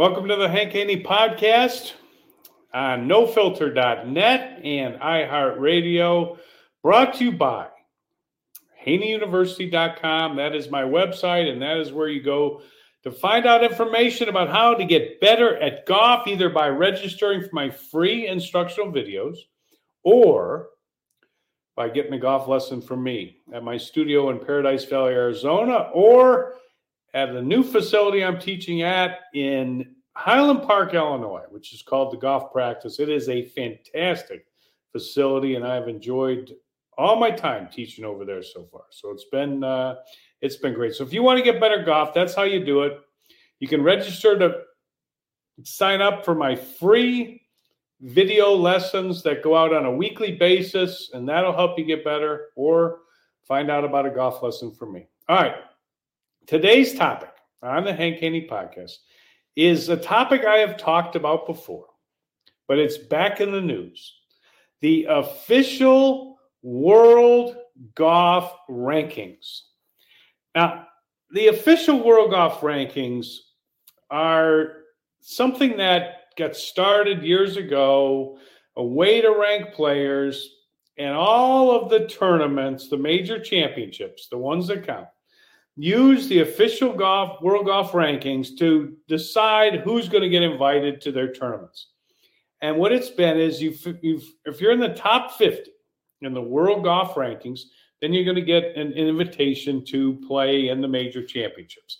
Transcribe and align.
Welcome 0.00 0.28
to 0.28 0.36
the 0.36 0.48
Hank 0.48 0.72
Haney 0.72 1.02
podcast 1.02 1.92
on 2.72 3.06
nofilter.net 3.06 4.64
and 4.64 4.94
iHeartRadio, 4.94 6.38
brought 6.82 7.16
to 7.16 7.24
you 7.24 7.32
by 7.32 7.66
haneyuniversity.com. 8.86 10.36
That 10.36 10.54
is 10.54 10.70
my 10.70 10.84
website, 10.84 11.52
and 11.52 11.60
that 11.60 11.76
is 11.76 11.92
where 11.92 12.08
you 12.08 12.22
go 12.22 12.62
to 13.02 13.10
find 13.10 13.44
out 13.44 13.62
information 13.62 14.30
about 14.30 14.48
how 14.48 14.72
to 14.72 14.86
get 14.86 15.20
better 15.20 15.58
at 15.58 15.84
golf, 15.84 16.26
either 16.26 16.48
by 16.48 16.68
registering 16.68 17.42
for 17.42 17.50
my 17.52 17.68
free 17.68 18.26
instructional 18.26 18.90
videos 18.90 19.36
or 20.02 20.68
by 21.76 21.90
getting 21.90 22.14
a 22.14 22.18
golf 22.18 22.48
lesson 22.48 22.80
from 22.80 23.02
me 23.02 23.36
at 23.52 23.62
my 23.62 23.76
studio 23.76 24.30
in 24.30 24.38
Paradise 24.38 24.86
Valley, 24.86 25.12
Arizona, 25.12 25.90
or 25.92 26.54
at 27.14 27.30
a 27.30 27.42
new 27.42 27.62
facility 27.62 28.24
I'm 28.24 28.38
teaching 28.38 28.82
at 28.82 29.20
in 29.34 29.94
Highland 30.14 30.62
Park, 30.62 30.94
Illinois, 30.94 31.44
which 31.50 31.72
is 31.72 31.82
called 31.82 32.12
the 32.12 32.18
Golf 32.18 32.52
Practice. 32.52 33.00
It 33.00 33.08
is 33.08 33.28
a 33.28 33.46
fantastic 33.48 34.46
facility, 34.92 35.54
and 35.54 35.66
I've 35.66 35.88
enjoyed 35.88 36.54
all 36.98 37.16
my 37.16 37.30
time 37.30 37.68
teaching 37.72 38.04
over 38.04 38.24
there 38.24 38.42
so 38.42 38.68
far. 38.70 38.82
So 38.90 39.10
it's 39.10 39.26
been 39.32 39.64
uh, 39.64 39.96
it's 40.40 40.56
been 40.56 40.74
great. 40.74 40.94
So 40.94 41.04
if 41.04 41.12
you 41.12 41.22
want 41.22 41.38
to 41.38 41.44
get 41.44 41.60
better 41.60 41.82
golf, 41.82 42.12
that's 42.12 42.34
how 42.34 42.42
you 42.42 42.64
do 42.64 42.82
it. 42.82 42.98
You 43.60 43.68
can 43.68 43.82
register 43.82 44.38
to 44.38 44.62
sign 45.62 46.00
up 46.00 46.24
for 46.24 46.34
my 46.34 46.56
free 46.56 47.42
video 48.00 48.54
lessons 48.54 49.22
that 49.22 49.42
go 49.42 49.56
out 49.56 49.74
on 49.74 49.84
a 49.84 49.94
weekly 49.94 50.32
basis, 50.32 51.10
and 51.12 51.28
that'll 51.28 51.52
help 51.52 51.78
you 51.78 51.84
get 51.84 52.04
better, 52.04 52.46
or 52.56 53.00
find 53.46 53.70
out 53.70 53.84
about 53.84 54.06
a 54.06 54.10
golf 54.10 54.42
lesson 54.42 54.70
from 54.70 54.92
me. 54.92 55.06
All 55.28 55.36
right. 55.36 55.54
Today's 56.50 56.94
topic 56.94 57.30
on 57.62 57.84
the 57.84 57.94
Hank 57.94 58.18
Haney 58.18 58.48
podcast 58.50 58.96
is 59.54 59.88
a 59.88 59.96
topic 59.96 60.44
I 60.44 60.56
have 60.56 60.76
talked 60.76 61.14
about 61.14 61.46
before, 61.46 61.86
but 62.66 62.76
it's 62.76 62.98
back 62.98 63.40
in 63.40 63.52
the 63.52 63.60
news. 63.60 64.12
The 64.80 65.06
official 65.08 66.40
World 66.64 67.54
Golf 67.94 68.52
Rankings. 68.68 69.60
Now, 70.56 70.88
the 71.30 71.46
official 71.46 72.02
World 72.02 72.32
Golf 72.32 72.62
Rankings 72.62 73.28
are 74.10 74.72
something 75.20 75.76
that 75.76 76.34
got 76.36 76.56
started 76.56 77.22
years 77.22 77.58
ago, 77.58 78.38
a 78.74 78.82
way 78.82 79.20
to 79.20 79.38
rank 79.40 79.72
players, 79.72 80.52
and 80.98 81.14
all 81.14 81.70
of 81.70 81.90
the 81.90 82.08
tournaments, 82.08 82.88
the 82.88 82.98
major 82.98 83.38
championships, 83.38 84.26
the 84.28 84.36
ones 84.36 84.66
that 84.66 84.84
count, 84.84 85.06
use 85.76 86.28
the 86.28 86.40
official 86.40 86.92
golf 86.92 87.40
world 87.40 87.66
golf 87.66 87.92
rankings 87.92 88.56
to 88.58 88.96
decide 89.08 89.80
who's 89.80 90.08
going 90.08 90.22
to 90.22 90.28
get 90.28 90.42
invited 90.42 91.00
to 91.00 91.12
their 91.12 91.32
tournaments. 91.32 91.88
And 92.62 92.76
what 92.76 92.92
it's 92.92 93.08
been 93.08 93.38
is 93.38 93.62
you've 93.62 93.84
if 94.44 94.60
you're 94.60 94.72
in 94.72 94.80
the 94.80 94.94
top 94.94 95.32
50 95.32 95.70
in 96.22 96.34
the 96.34 96.42
world 96.42 96.84
golf 96.84 97.14
rankings, 97.14 97.60
then 98.00 98.12
you're 98.12 98.24
going 98.24 98.36
to 98.36 98.42
get 98.42 98.76
an 98.76 98.92
invitation 98.92 99.84
to 99.86 100.20
play 100.26 100.68
in 100.68 100.80
the 100.80 100.88
major 100.88 101.24
championships. 101.24 101.98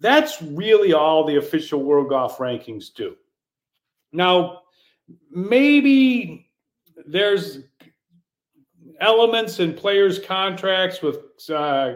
That's 0.00 0.40
really 0.42 0.92
all 0.92 1.26
the 1.26 1.36
official 1.36 1.82
world 1.82 2.08
golf 2.08 2.38
rankings 2.38 2.94
do. 2.94 3.16
Now, 4.12 4.60
maybe 5.30 6.50
there's 7.06 7.60
elements 9.00 9.60
in 9.60 9.74
players' 9.74 10.18
contracts 10.18 11.02
with 11.02 11.18
uh, 11.50 11.94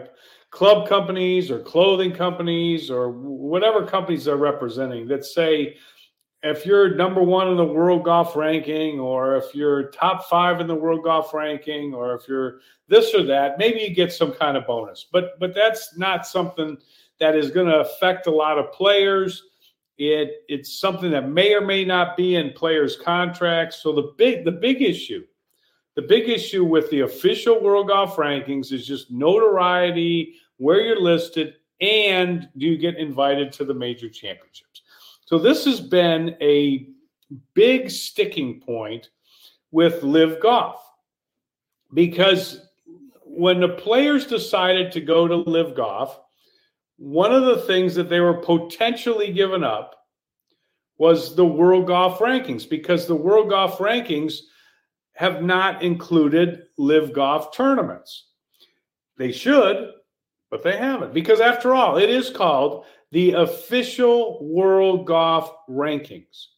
club 0.53 0.87
companies 0.87 1.49
or 1.49 1.59
clothing 1.59 2.13
companies 2.13 2.91
or 2.91 3.09
whatever 3.09 3.83
companies 3.83 4.25
they're 4.25 4.37
representing 4.37 5.07
that 5.07 5.25
say 5.25 5.75
if 6.43 6.63
you're 6.63 6.93
number 6.93 7.23
one 7.23 7.47
in 7.47 7.57
the 7.57 7.65
world 7.65 8.03
golf 8.05 8.35
ranking 8.35 8.99
or 8.99 9.35
if 9.35 9.55
you're 9.55 9.89
top 9.89 10.29
five 10.29 10.61
in 10.61 10.67
the 10.67 10.75
world 10.75 11.03
golf 11.03 11.33
ranking 11.33 11.91
or 11.95 12.13
if 12.13 12.27
you're 12.27 12.59
this 12.87 13.15
or 13.15 13.23
that 13.23 13.57
maybe 13.57 13.79
you 13.79 13.95
get 13.95 14.13
some 14.13 14.31
kind 14.31 14.55
of 14.55 14.67
bonus. 14.67 15.07
But 15.11 15.39
but 15.39 15.55
that's 15.55 15.97
not 15.97 16.27
something 16.27 16.77
that 17.19 17.35
is 17.35 17.49
going 17.49 17.67
to 17.67 17.79
affect 17.79 18.27
a 18.27 18.31
lot 18.31 18.59
of 18.59 18.71
players. 18.73 19.41
It 19.97 20.43
it's 20.49 20.79
something 20.79 21.09
that 21.11 21.29
may 21.29 21.55
or 21.55 21.61
may 21.61 21.83
not 21.83 22.15
be 22.15 22.35
in 22.35 22.51
players 22.51 22.95
contracts. 22.95 23.81
So 23.81 23.91
the 23.91 24.13
big 24.19 24.45
the 24.45 24.51
big 24.51 24.83
issue 24.83 25.23
the 25.95 26.01
big 26.01 26.27
issue 26.27 26.63
with 26.63 26.89
the 26.89 27.01
official 27.01 27.61
world 27.61 27.87
golf 27.87 28.15
rankings 28.15 28.71
is 28.71 28.85
just 28.85 29.11
notoriety 29.11 30.35
where 30.57 30.81
you're 30.81 31.01
listed, 31.01 31.55
and 31.81 32.49
do 32.57 32.65
you 32.65 32.77
get 32.77 32.97
invited 32.97 33.51
to 33.53 33.65
the 33.65 33.73
major 33.73 34.09
championships? 34.09 34.81
So 35.25 35.37
this 35.37 35.65
has 35.65 35.79
been 35.79 36.35
a 36.41 36.89
big 37.53 37.89
sticking 37.89 38.61
point 38.61 39.09
with 39.71 40.03
LIV 40.03 40.41
Golf 40.41 40.79
because 41.93 42.67
when 43.25 43.59
the 43.59 43.69
players 43.69 44.27
decided 44.27 44.91
to 44.91 45.01
go 45.01 45.27
to 45.27 45.37
LIV 45.37 45.75
Golf, 45.75 46.19
one 46.97 47.33
of 47.33 47.45
the 47.45 47.61
things 47.63 47.95
that 47.95 48.09
they 48.09 48.19
were 48.19 48.35
potentially 48.35 49.33
given 49.33 49.63
up 49.63 49.95
was 50.97 51.35
the 51.35 51.45
World 51.45 51.87
Golf 51.87 52.19
Rankings 52.19 52.69
because 52.69 53.07
the 53.07 53.15
World 53.15 53.49
Golf 53.49 53.79
Rankings 53.79 54.35
have 55.13 55.41
not 55.41 55.81
included 55.81 56.63
LIV 56.77 57.13
Golf 57.13 57.55
tournaments. 57.55 58.27
They 59.17 59.31
should, 59.31 59.91
but 60.53 60.61
they 60.61 60.77
haven't 60.77 61.15
because 61.15 61.41
after 61.41 61.73
all 61.73 61.97
it 61.97 62.11
is 62.11 62.29
called 62.29 62.85
the 63.11 63.31
official 63.31 64.37
world 64.45 65.07
golf 65.07 65.51
rankings 65.67 66.49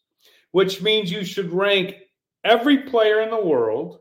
which 0.51 0.81
means 0.81 1.09
you 1.09 1.23
should 1.23 1.51
rank 1.53 1.95
every 2.43 2.79
player 2.79 3.21
in 3.21 3.29
the 3.29 3.45
world 3.45 3.99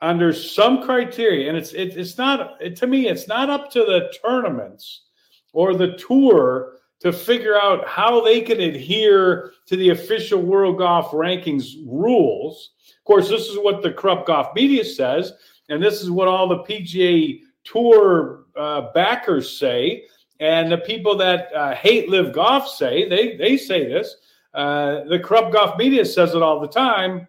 under 0.00 0.32
some 0.32 0.82
criteria. 0.82 1.48
And 1.48 1.56
it's 1.58 1.72
it, 1.72 1.96
it's 1.96 2.18
not 2.18 2.56
it, 2.60 2.76
to 2.76 2.86
me 2.86 3.08
it's 3.08 3.28
not 3.28 3.50
up 3.50 3.70
to 3.72 3.80
the 3.80 4.12
tournaments 4.24 5.04
or 5.52 5.74
the 5.74 5.96
tour 5.96 6.78
to 7.00 7.12
figure 7.12 7.58
out 7.58 7.86
how 7.86 8.22
they 8.22 8.40
can 8.40 8.60
adhere 8.60 9.52
to 9.66 9.76
the 9.76 9.90
official 9.90 10.40
world 10.40 10.78
golf 10.78 11.10
rankings 11.12 11.76
rules. 11.86 12.72
Of 12.98 13.04
course 13.04 13.28
this 13.28 13.48
is 13.48 13.58
what 13.58 13.82
the 13.82 13.92
corrupt 13.92 14.26
golf 14.26 14.54
media 14.54 14.84
says 14.84 15.32
and 15.68 15.82
this 15.82 16.02
is 16.02 16.10
what 16.10 16.28
all 16.28 16.48
the 16.48 16.58
pga 16.58 17.40
tour 17.64 18.44
uh, 18.56 18.92
backers 18.92 19.58
say, 19.58 20.04
and 20.40 20.72
the 20.72 20.78
people 20.78 21.16
that 21.16 21.54
uh, 21.54 21.74
hate 21.74 22.08
LIV 22.08 22.32
Golf 22.32 22.68
say 22.68 23.08
they 23.08 23.36
they 23.36 23.56
say 23.56 23.86
this. 23.86 24.16
Uh, 24.52 25.04
the 25.04 25.18
corrupt 25.18 25.52
golf 25.52 25.78
media 25.78 26.04
says 26.04 26.34
it 26.34 26.42
all 26.42 26.58
the 26.58 26.66
time, 26.66 27.26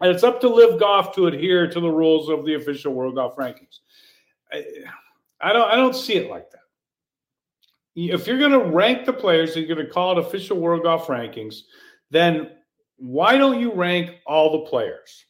and 0.00 0.10
it's 0.10 0.24
up 0.24 0.40
to 0.40 0.48
LIV 0.48 0.80
Golf 0.80 1.14
to 1.14 1.26
adhere 1.26 1.70
to 1.70 1.80
the 1.80 1.90
rules 1.90 2.30
of 2.30 2.46
the 2.46 2.54
official 2.54 2.94
World 2.94 3.16
Golf 3.16 3.36
Rankings. 3.36 3.80
I, 4.52 4.64
I 5.40 5.52
don't 5.52 5.70
I 5.70 5.76
don't 5.76 5.94
see 5.94 6.14
it 6.14 6.30
like 6.30 6.50
that. 6.50 6.60
If 7.96 8.26
you're 8.26 8.38
going 8.38 8.52
to 8.52 8.70
rank 8.70 9.04
the 9.04 9.12
players, 9.12 9.56
you're 9.56 9.66
going 9.66 9.84
to 9.84 9.92
call 9.92 10.12
it 10.12 10.24
official 10.24 10.56
World 10.56 10.84
Golf 10.84 11.08
Rankings, 11.08 11.62
then 12.10 12.50
why 12.96 13.36
don't 13.36 13.60
you 13.60 13.72
rank 13.72 14.20
all 14.26 14.52
the 14.52 14.70
players 14.70 15.26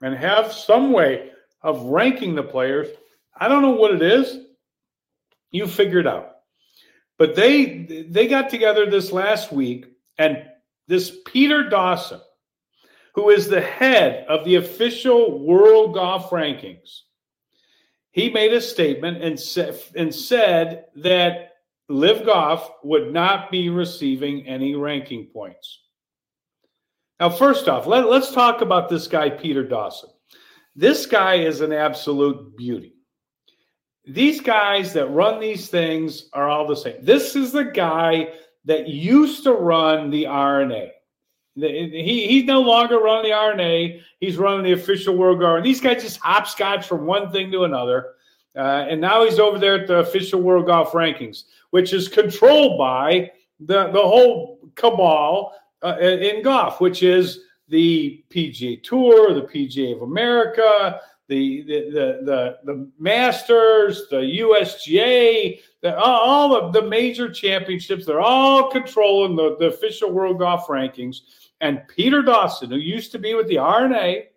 and 0.00 0.14
have 0.14 0.52
some 0.52 0.92
way 0.92 1.30
of 1.62 1.82
ranking 1.84 2.34
the 2.34 2.42
players 2.42 2.88
I 3.40 3.48
don't 3.48 3.62
know 3.62 3.70
what 3.70 3.94
it 3.94 4.02
is. 4.02 4.38
You 5.50 5.66
figure 5.66 5.98
it 5.98 6.06
out. 6.06 6.36
But 7.18 7.34
they 7.34 8.06
they 8.08 8.28
got 8.28 8.50
together 8.50 8.88
this 8.88 9.12
last 9.12 9.50
week, 9.50 9.86
and 10.18 10.44
this 10.86 11.18
Peter 11.26 11.68
Dawson, 11.68 12.20
who 13.14 13.30
is 13.30 13.48
the 13.48 13.60
head 13.60 14.26
of 14.28 14.44
the 14.44 14.56
official 14.56 15.44
world 15.44 15.94
golf 15.94 16.30
rankings, 16.30 17.00
he 18.12 18.30
made 18.30 18.52
a 18.52 18.60
statement 18.60 19.22
and 19.22 19.38
said 19.38 19.78
and 19.96 20.14
said 20.14 20.86
that 20.96 21.50
LIV 21.88 22.24
Golf 22.24 22.70
would 22.84 23.12
not 23.12 23.50
be 23.50 23.68
receiving 23.68 24.46
any 24.46 24.76
ranking 24.76 25.26
points. 25.26 25.80
Now, 27.18 27.28
first 27.28 27.68
off, 27.68 27.86
let, 27.86 28.08
let's 28.08 28.32
talk 28.32 28.62
about 28.62 28.88
this 28.88 29.06
guy, 29.08 29.28
Peter 29.28 29.66
Dawson. 29.66 30.08
This 30.76 31.04
guy 31.04 31.34
is 31.34 31.60
an 31.60 31.72
absolute 31.72 32.56
beauty 32.56 32.94
these 34.12 34.40
guys 34.40 34.92
that 34.92 35.06
run 35.08 35.40
these 35.40 35.68
things 35.68 36.28
are 36.32 36.48
all 36.48 36.66
the 36.66 36.76
same. 36.76 36.96
This 37.00 37.36
is 37.36 37.52
the 37.52 37.64
guy 37.64 38.28
that 38.64 38.88
used 38.88 39.44
to 39.44 39.52
run 39.52 40.10
the 40.10 40.26
R&A. 40.26 40.92
He, 41.56 42.26
he's 42.26 42.44
no 42.44 42.60
longer 42.60 42.98
running 42.98 43.30
the 43.30 43.36
R&A. 43.36 44.02
He's 44.20 44.36
running 44.36 44.64
the 44.64 44.72
official 44.72 45.16
World 45.16 45.40
Guard. 45.40 45.64
These 45.64 45.80
guys 45.80 46.02
just 46.02 46.18
hopscotch 46.20 46.86
from 46.86 47.06
one 47.06 47.30
thing 47.32 47.50
to 47.52 47.64
another. 47.64 48.14
Uh, 48.56 48.86
and 48.88 49.00
now 49.00 49.24
he's 49.24 49.38
over 49.38 49.58
there 49.58 49.80
at 49.80 49.86
the 49.86 49.98
official 49.98 50.40
World 50.40 50.66
Golf 50.66 50.92
Rankings, 50.92 51.44
which 51.70 51.92
is 51.92 52.08
controlled 52.08 52.78
by 52.78 53.30
the, 53.60 53.88
the 53.88 54.00
whole 54.00 54.58
cabal 54.74 55.54
uh, 55.82 55.98
in 55.98 56.42
golf, 56.42 56.80
which 56.80 57.02
is 57.02 57.40
the 57.68 58.24
PGA 58.30 58.82
Tour, 58.82 59.34
the 59.34 59.42
PGA 59.42 59.94
of 59.94 60.02
America, 60.02 61.00
the 61.30 61.62
the 61.62 62.20
the 62.24 62.58
the, 62.64 62.90
Masters, 62.98 64.08
the 64.10 64.16
USGA, 64.16 65.60
the, 65.80 65.96
all 65.96 66.54
of 66.54 66.74
the 66.74 66.82
major 66.82 67.30
championships. 67.30 68.04
They're 68.04 68.20
all 68.20 68.70
controlling 68.70 69.36
the, 69.36 69.56
the 69.58 69.66
official 69.66 70.10
world 70.10 70.40
golf 70.40 70.66
rankings. 70.66 71.18
And 71.62 71.82
Peter 71.88 72.20
Dawson, 72.22 72.70
who 72.70 72.76
used 72.76 73.12
to 73.12 73.18
be 73.18 73.34
with 73.34 73.46
the 73.46 73.58
R&A, 73.58 74.28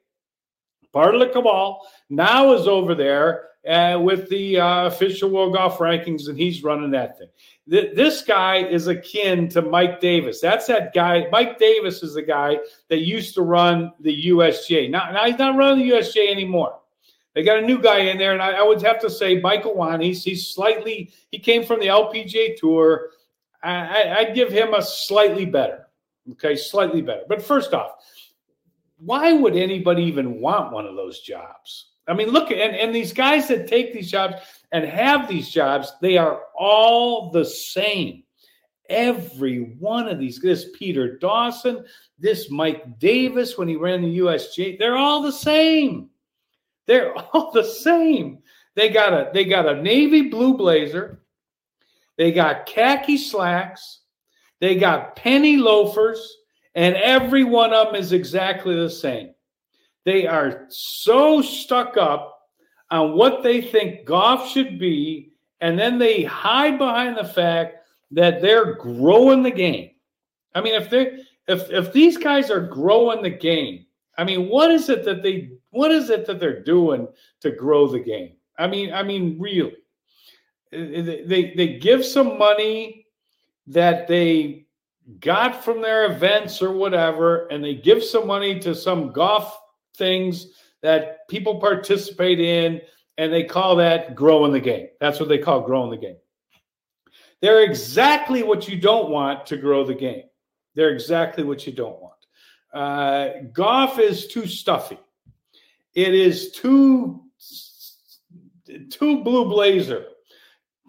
part 0.92 1.16
of 1.16 1.22
the 1.22 1.30
cabal, 1.30 1.82
now 2.10 2.54
is 2.54 2.68
over 2.68 2.94
there 2.94 3.50
uh, 3.68 3.98
with 4.00 4.30
the 4.30 4.60
uh, 4.60 4.88
official 4.88 5.30
world 5.30 5.54
golf 5.54 5.78
rankings, 5.80 6.28
and 6.28 6.38
he's 6.38 6.64
running 6.64 6.92
that 6.92 7.18
thing. 7.18 7.30
Th- 7.70 7.96
this 7.96 8.22
guy 8.22 8.58
is 8.58 8.88
akin 8.88 9.48
to 9.50 9.62
Mike 9.62 10.02
Davis. 10.02 10.42
That's 10.42 10.68
that 10.68 10.94
guy. 10.94 11.28
Mike 11.32 11.58
Davis 11.58 12.04
is 12.04 12.14
the 12.14 12.22
guy 12.22 12.58
that 12.90 13.00
used 13.00 13.34
to 13.36 13.42
run 13.42 13.94
the 14.02 14.28
USGA. 14.28 14.90
Now, 14.90 15.12
now 15.12 15.26
he's 15.26 15.40
not 15.40 15.56
running 15.56 15.88
the 15.88 15.96
USGA 15.96 16.30
anymore. 16.30 16.80
They 17.34 17.44
got 17.44 17.58
a 17.58 17.66
new 17.66 17.82
guy 17.82 18.00
in 18.00 18.18
there, 18.18 18.34
and 18.34 18.42
I, 18.42 18.52
I 18.52 18.64
would 18.64 18.82
have 18.84 19.00
to 19.02 19.10
say 19.10 19.40
Michael 19.40 19.76
Whan. 19.76 20.02
He's 20.02 20.54
slightly. 20.54 21.12
He 21.32 21.40
came 21.40 21.64
from 21.64 21.80
the 21.80 21.88
LPGA 21.88 22.58
Tour. 22.58 23.10
I, 23.64 24.16
I'd 24.18 24.36
give 24.36 24.52
him 24.52 24.74
a 24.74 24.84
slightly 24.84 25.46
better. 25.46 25.88
Okay, 26.34 26.56
slightly 26.56 27.02
better. 27.02 27.24
But 27.28 27.42
first 27.42 27.74
off, 27.74 27.92
why 28.98 29.34
would 29.34 29.56
anybody 29.56 30.04
even 30.04 30.40
want 30.40 30.72
one 30.72 30.86
of 30.86 30.96
those 30.96 31.20
jobs? 31.22 31.92
I 32.08 32.14
mean, 32.14 32.30
look, 32.30 32.52
and, 32.52 32.76
and 32.76 32.94
these 32.94 33.14
guys 33.14 33.48
that 33.48 33.68
take 33.68 33.94
these 33.94 34.12
jobs 34.12 34.36
and 34.72 34.86
have 34.86 35.28
these 35.28 35.50
jobs, 35.50 35.94
they 36.02 36.18
are 36.18 36.42
all 36.58 37.32
the 37.32 37.46
same. 37.46 38.24
Every 38.90 39.76
one 39.80 40.10
of 40.10 40.20
these, 40.20 40.40
this 40.40 40.68
Peter 40.78 41.18
Dawson, 41.18 41.86
this 42.20 42.52
Mike 42.52 43.00
Davis 43.00 43.58
when 43.58 43.70
he 43.70 43.78
ran 43.78 44.02
the 44.02 44.20
USGA, 44.20 44.78
they're 44.78 44.98
all 44.98 45.22
the 45.22 45.32
same. 45.32 46.10
They're 46.88 47.14
all 47.34 47.52
the 47.52 47.64
same. 47.64 48.40
They 48.76 48.90
got 48.90 49.14
a 49.14 49.30
they 49.34 49.46
got 49.46 49.68
a 49.68 49.82
navy 49.82 50.30
blue 50.30 50.58
blazer. 50.58 51.22
They 52.18 52.32
got 52.32 52.66
khaki 52.66 53.18
slacks. 53.18 54.02
They 54.60 54.76
got 54.76 55.16
penny 55.16 55.58
loafers, 55.58 56.38
and 56.76 56.96
every 56.96 57.44
one 57.44 57.74
of 57.74 57.88
them 57.88 57.96
is 57.96 58.14
exactly 58.14 58.76
the 58.76 58.90
same. 58.90 59.34
They 60.06 60.26
are 60.26 60.66
so 60.70 61.42
stuck 61.42 61.98
up 61.98 62.40
on 62.92 63.18
what 63.18 63.44
they 63.44 63.62
think 63.62 64.06
golf 64.06 64.50
should 64.50 64.80
be, 64.80 65.32
and 65.62 65.78
then 65.78 65.98
they 65.98 66.24
hide 66.24 66.78
behind 66.78 67.18
the 67.18 67.26
fact 67.26 67.78
that 68.12 68.42
they're 68.42 68.76
growing 68.76 69.44
the 69.44 69.52
game. 69.52 69.92
I 70.56 70.62
mean, 70.62 70.76
if 70.76 70.90
they 70.90 71.20
if 71.48 71.70
if 71.72 71.92
these 71.92 72.18
guys 72.18 72.52
are 72.52 72.62
growing 72.62 73.22
the 73.22 73.30
game, 73.30 73.86
I 74.18 74.24
mean, 74.24 74.50
what 74.50 74.72
is 74.72 74.90
it 74.90 75.04
that 75.06 75.24
they 75.24 75.52
what 75.74 75.92
is 75.92 76.10
it 76.10 76.26
that 76.28 76.40
they're 76.40 76.64
doing 76.64 77.08
to 77.42 77.52
grow 77.52 77.88
the 77.88 78.00
game? 78.00 78.34
I 78.58 78.68
mean, 78.68 78.94
I 78.94 79.04
mean, 79.04 79.38
really, 79.40 79.76
they 80.72 81.54
they 81.56 81.80
give 81.80 82.06
some 82.06 82.38
money 82.38 83.08
that 83.68 84.08
they 84.08 84.68
got 85.20 85.64
from 85.64 85.82
their 85.82 86.12
events 86.12 86.62
or 86.62 86.72
whatever, 86.72 87.48
and 87.48 87.64
they 87.64 87.76
give 87.76 88.04
some 88.04 88.28
money 88.28 88.60
to 88.60 88.74
some 88.74 89.12
golf 89.12 89.58
things 89.98 90.48
that 90.82 91.28
people 91.28 91.60
participate 91.60 92.40
in, 92.40 92.82
and 93.18 93.34
they 93.34 93.44
call 93.44 93.76
that 93.78 94.16
growing 94.16 94.52
the 94.52 94.60
game. 94.60 94.88
That's 95.00 95.20
what 95.20 95.30
they 95.30 95.38
call 95.38 95.62
growing 95.62 95.92
the 95.92 95.98
game. 95.98 96.18
They're 97.42 97.64
exactly 97.64 98.44
what 98.44 98.70
you 98.70 98.80
don't 98.80 99.10
want 99.10 99.46
to 99.48 99.58
grow 99.58 99.84
the 99.84 99.96
game. 99.96 100.24
They're 100.76 100.92
exactly 100.94 101.44
what 101.44 101.68
you 101.68 101.74
don't 101.74 102.00
want. 102.02 102.14
Uh, 102.74 103.30
golf 103.52 104.00
is 104.00 104.28
too 104.28 104.48
stuffy. 104.48 104.98
It 105.96 106.14
is 106.14 106.52
too 106.52 107.22
too 108.90 109.24
blue 109.24 109.46
blazer. 109.46 110.06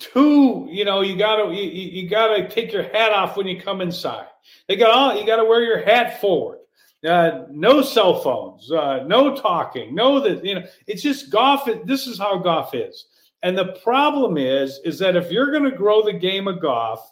Too, 0.01 0.67
you 0.71 0.85
know, 0.85 1.03
you 1.03 1.17
gotta 1.17 1.55
you, 1.55 1.63
you 1.63 2.09
gotta 2.09 2.49
take 2.49 2.73
your 2.73 2.83
hat 2.83 3.13
off 3.13 3.37
when 3.37 3.47
you 3.47 3.61
come 3.61 3.81
inside. 3.81 4.27
They 4.69 4.77
got 4.77 4.91
all 4.91 5.19
you 5.19 5.27
gotta 5.27 5.45
wear 5.45 5.63
your 5.63 5.85
hat 5.85 6.21
forward. 6.21 6.59
Uh, 7.07 7.45
no 7.51 7.83
cell 7.83 8.19
phones, 8.21 8.73
uh, 8.73 9.05
no 9.07 9.37
talking, 9.37 9.95
no 9.95 10.21
that 10.21 10.43
you 10.43 10.55
know. 10.55 10.65
It's 10.87 11.03
just 11.03 11.31
golf. 11.31 11.69
This 11.85 12.07
is 12.07 12.19
how 12.19 12.39
golf 12.39 12.75
is, 12.75 13.07
and 13.43 13.57
the 13.57 13.79
problem 13.85 14.39
is, 14.39 14.81
is 14.85 14.99
that 15.01 15.15
if 15.15 15.31
you're 15.31 15.51
going 15.51 15.71
to 15.71 15.77
grow 15.77 16.03
the 16.03 16.15
game 16.15 16.49
of 16.49 16.63
golf, 16.63 17.07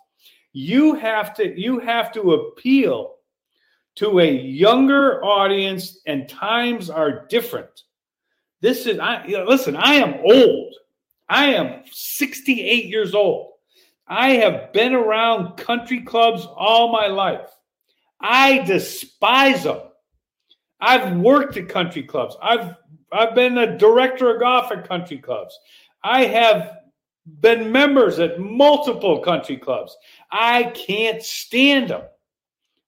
you 0.54 0.94
have 0.94 1.34
to 1.34 1.60
you 1.60 1.78
have 1.78 2.10
to 2.12 2.32
appeal 2.32 3.11
to 3.96 4.20
a 4.20 4.30
younger 4.30 5.22
audience, 5.24 6.00
and 6.06 6.28
times 6.28 6.90
are 6.90 7.26
different. 7.26 7.82
This 8.60 8.86
is 8.86 8.98
I 8.98 9.24
you 9.26 9.38
know, 9.38 9.44
listen. 9.44 9.76
I 9.76 9.94
am 9.94 10.20
old. 10.24 10.74
I 11.28 11.46
am 11.54 11.82
68 11.90 12.86
years 12.86 13.14
old. 13.14 13.52
I 14.06 14.30
have 14.30 14.72
been 14.72 14.94
around 14.94 15.56
country 15.56 16.02
clubs 16.02 16.46
all 16.46 16.92
my 16.92 17.06
life. 17.06 17.48
I 18.20 18.58
despise 18.58 19.64
them. 19.64 19.80
I've 20.80 21.16
worked 21.16 21.56
at 21.56 21.68
country 21.68 22.02
clubs. 22.02 22.36
I've 22.42 22.76
I've 23.12 23.34
been 23.34 23.58
a 23.58 23.78
director 23.78 24.34
of 24.34 24.40
golf 24.40 24.72
at 24.72 24.88
country 24.88 25.18
clubs. 25.18 25.58
I 26.02 26.24
have 26.24 26.78
been 27.40 27.70
members 27.70 28.18
at 28.18 28.40
multiple 28.40 29.20
country 29.20 29.56
clubs. 29.56 29.96
I 30.30 30.64
can't 30.74 31.22
stand 31.22 31.90
them. 31.90 32.02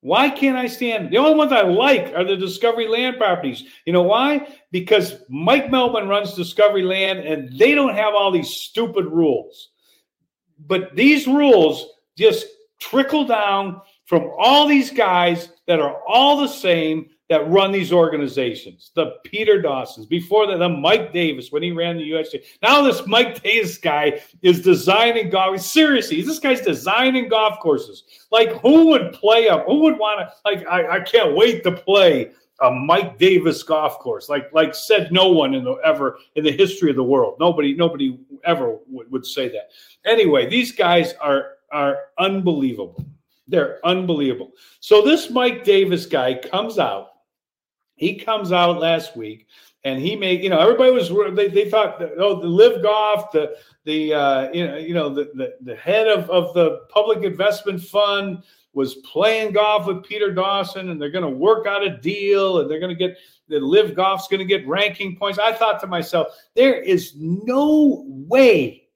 Why 0.05 0.29
can't 0.29 0.59
I 0.59 0.67
stand? 0.67 1.11
The 1.11 1.17
only 1.17 1.35
ones 1.35 1.51
I 1.51 1.63
like 1.63 2.13
are 2.15 2.25
the 2.25 2.37
Discovery 2.37 2.87
Land 2.89 3.17
properties. 3.17 3.65
You 3.87 3.95
know 3.95 4.03
why? 4.03 4.47
Because 4.71 5.17
Mike 5.31 5.69
Meldman 5.69 6.09
runs 6.09 6.35
Discovery 6.35 6.83
Land 6.83 7.21
and 7.21 7.59
they 7.59 7.75
don't 7.75 7.95
have 7.95 8.13
all 8.13 8.31
these 8.31 8.51
stupid 8.51 9.07
rules. 9.07 9.71
But 10.59 10.95
these 10.95 11.27
rules 11.27 11.87
just 12.19 12.45
trickle 12.79 13.25
down 13.25 13.81
from 14.05 14.31
all 14.39 14.69
these 14.69 14.91
guys 14.91 15.49
that 15.67 15.81
are 15.81 16.03
all 16.07 16.39
the 16.39 16.49
same 16.49 17.09
that 17.31 17.49
run 17.51 17.73
these 17.73 17.93
organizations. 17.93 18.91
The 18.95 19.17
Peter 19.25 19.61
Dawsons, 19.61 20.07
before 20.07 20.47
that, 20.47 20.59
the 20.59 20.69
Mike 20.69 21.13
Davis 21.13 21.51
when 21.51 21.63
he 21.63 21.73
ran 21.73 21.97
the 21.97 22.11
USGA. 22.11 22.45
Now 22.63 22.83
this 22.83 23.07
Mike 23.07 23.43
Davis 23.43 23.79
guy 23.79 24.21
is 24.43 24.61
designing 24.61 25.31
golf. 25.31 25.59
Seriously, 25.61 26.21
this 26.23 26.39
guy's 26.39 26.61
designing 26.61 27.29
golf 27.29 27.59
courses. 27.61 28.05
Like 28.31 28.51
who 28.61 28.87
would 28.89 29.13
play 29.13 29.49
up? 29.49 29.65
Who 29.67 29.81
would 29.81 29.99
want 29.99 30.21
to? 30.21 30.33
Like 30.45 30.67
I, 30.67 30.99
I 30.99 31.01
can't 31.01 31.35
wait 31.35 31.65
to 31.65 31.73
play 31.73 32.33
a 32.61 32.71
Mike 32.71 33.19
Davis 33.19 33.63
golf 33.63 33.99
course. 33.99 34.29
Like 34.29 34.53
like 34.53 34.75
said 34.75 35.11
no 35.11 35.29
one 35.29 35.55
in 35.55 35.65
the 35.65 35.75
ever 35.85 36.19
in 36.35 36.45
the 36.45 36.53
history 36.53 36.91
of 36.91 36.97
the 36.97 37.05
world. 37.05 37.37
Nobody 37.41 37.75
nobody 37.75 38.19
ever 38.45 38.79
would, 38.89 39.11
would 39.11 39.27
say 39.27 39.49
that. 39.49 39.71
Anyway, 40.05 40.49
these 40.49 40.73
guys 40.73 41.15
are 41.21 41.53
are 41.73 41.97
unbelievable. 42.19 43.05
They're 43.49 43.85
unbelievable. 43.85 44.53
So 44.81 45.03
this 45.03 45.31
Mike 45.31 45.65
Davis 45.65 46.07
guy 46.07 46.35
comes 46.35 46.79
out. 46.79 47.14
He 47.97 48.17
comes 48.17 48.53
out 48.53 48.81
last 48.81 49.17
week 49.17 49.47
and 49.85 50.01
he 50.01 50.17
made 50.17 50.43
you 50.43 50.51
know 50.51 50.59
everybody 50.59 50.91
was 50.91 51.11
they, 51.37 51.49
they 51.49 51.71
thought 51.71 52.03
oh 52.19 52.41
the 52.41 52.49
LIV 52.49 52.83
Golf 52.83 53.31
the 53.31 53.57
the 53.85 54.15
uh, 54.15 54.53
you 54.53 54.67
know 54.67 54.77
you 54.77 54.95
know 54.95 55.09
the, 55.09 55.31
the 55.35 55.55
the 55.61 55.77
head 55.77 56.09
of 56.09 56.29
of 56.31 56.55
the 56.55 56.81
public 56.89 57.23
investment 57.23 57.81
fund 57.81 58.43
was 58.73 58.97
playing 58.97 59.53
golf 59.53 59.87
with 59.87 60.03
Peter 60.03 60.33
Dawson 60.33 60.91
and 60.91 61.01
they're 61.01 61.11
going 61.11 61.23
to 61.23 61.31
work 61.31 61.67
out 61.67 61.85
a 61.87 61.97
deal 61.99 62.59
and 62.59 62.71
they're 62.71 62.81
going 62.81 62.91
to 62.91 62.99
get 62.99 63.17
the 63.49 63.61
LIV 63.61 63.95
Golf's 63.95 64.27
going 64.27 64.41
to 64.41 64.45
get 64.45 64.67
ranking 64.67 65.17
points. 65.17 65.39
I 65.39 65.53
thought 65.53 65.81
to 65.81 65.87
myself, 65.87 66.29
there 66.57 66.81
is 66.81 67.15
no 67.17 68.05
way, 68.07 68.89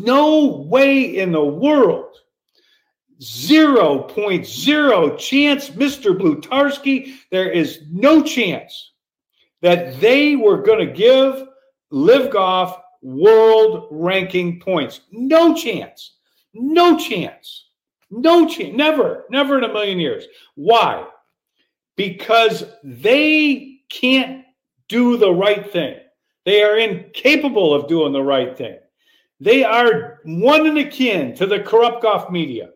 no 0.00 0.46
way 0.68 1.18
in 1.18 1.30
the 1.32 1.44
world 1.44 2.16
0.0 3.20 5.18
chance, 5.18 5.70
Mr. 5.70 6.18
Blutarsky, 6.18 7.14
There 7.30 7.50
is 7.50 7.82
no 7.90 8.22
chance 8.22 8.92
that 9.62 10.00
they 10.00 10.36
were 10.36 10.62
going 10.62 10.86
to 10.86 10.92
give 10.92 11.48
LIV 11.90 12.30
Golf 12.30 12.78
world 13.02 13.88
ranking 13.90 14.60
points. 14.60 15.00
No 15.10 15.54
chance. 15.54 16.16
No 16.52 16.98
chance. 16.98 17.68
No 18.10 18.46
chance. 18.46 18.76
Never. 18.76 19.24
Never 19.30 19.58
in 19.58 19.64
a 19.64 19.72
million 19.72 19.98
years. 19.98 20.24
Why? 20.54 21.06
Because 21.96 22.64
they 22.82 23.80
can't 23.88 24.44
do 24.88 25.16
the 25.16 25.32
right 25.32 25.70
thing. 25.70 25.96
They 26.44 26.62
are 26.62 26.78
incapable 26.78 27.74
of 27.74 27.88
doing 27.88 28.12
the 28.12 28.22
right 28.22 28.56
thing. 28.56 28.78
They 29.40 29.64
are 29.64 30.20
one 30.24 30.66
and 30.66 30.78
akin 30.78 31.34
to 31.36 31.46
the 31.46 31.60
corrupt 31.60 32.02
golf 32.02 32.30
media. 32.30 32.70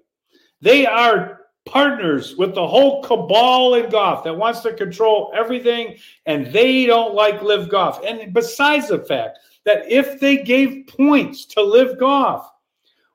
They 0.60 0.86
are 0.86 1.40
partners 1.66 2.36
with 2.36 2.54
the 2.54 2.66
whole 2.66 3.02
cabal 3.02 3.74
in 3.74 3.90
golf 3.90 4.24
that 4.24 4.36
wants 4.36 4.60
to 4.60 4.72
control 4.72 5.32
everything, 5.34 5.96
and 6.26 6.46
they 6.46 6.86
don't 6.86 7.14
like 7.14 7.42
LIV 7.42 7.68
Golf. 7.68 8.00
And 8.04 8.32
besides 8.32 8.88
the 8.88 8.98
fact 8.98 9.38
that 9.64 9.90
if 9.90 10.20
they 10.20 10.38
gave 10.38 10.86
points 10.86 11.44
to 11.46 11.62
LIV 11.62 11.98
Golf, 11.98 12.50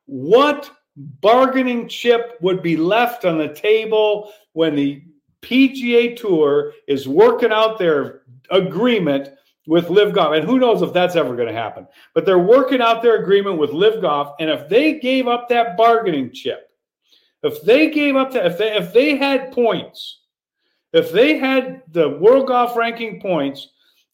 what 0.06 0.72
bargaining 0.96 1.88
chip 1.88 2.38
would 2.42 2.62
be 2.62 2.78
left 2.78 3.26
on 3.26 3.38
the 3.38 3.54
table 3.54 4.32
when 4.54 4.76
the 4.76 5.04
PGA 5.42 6.16
Tour 6.16 6.74
is 6.88 7.08
working 7.08 7.52
out 7.52 7.78
their 7.78 8.22
agreement 8.50 9.30
with 9.68 9.90
LIV 9.90 10.14
Golf, 10.14 10.36
and 10.36 10.46
who 10.46 10.60
knows 10.60 10.82
if 10.82 10.94
that's 10.94 11.16
ever 11.16 11.36
going 11.36 11.48
to 11.48 11.54
happen. 11.54 11.88
But 12.14 12.26
they're 12.26 12.40
working 12.40 12.82
out 12.82 13.02
their 13.02 13.22
agreement 13.22 13.58
with 13.58 13.72
LIV 13.72 14.02
Golf, 14.02 14.36
and 14.40 14.50
if 14.50 14.70
they 14.70 15.00
gave 15.00 15.28
up 15.28 15.50
that 15.50 15.76
bargaining 15.76 16.32
chip, 16.32 16.72
if 17.46 17.62
they 17.62 17.90
gave 17.90 18.16
up 18.16 18.32
that, 18.32 18.46
if 18.46 18.58
they 18.58 18.76
if 18.76 18.94
they 18.94 19.16
had 19.16 19.52
points, 19.52 20.22
if 20.94 21.12
they 21.12 21.38
had 21.38 21.84
the 21.92 22.10
World 22.10 22.48
Golf 22.48 22.76
Ranking 22.76 23.22
points, 23.22 23.70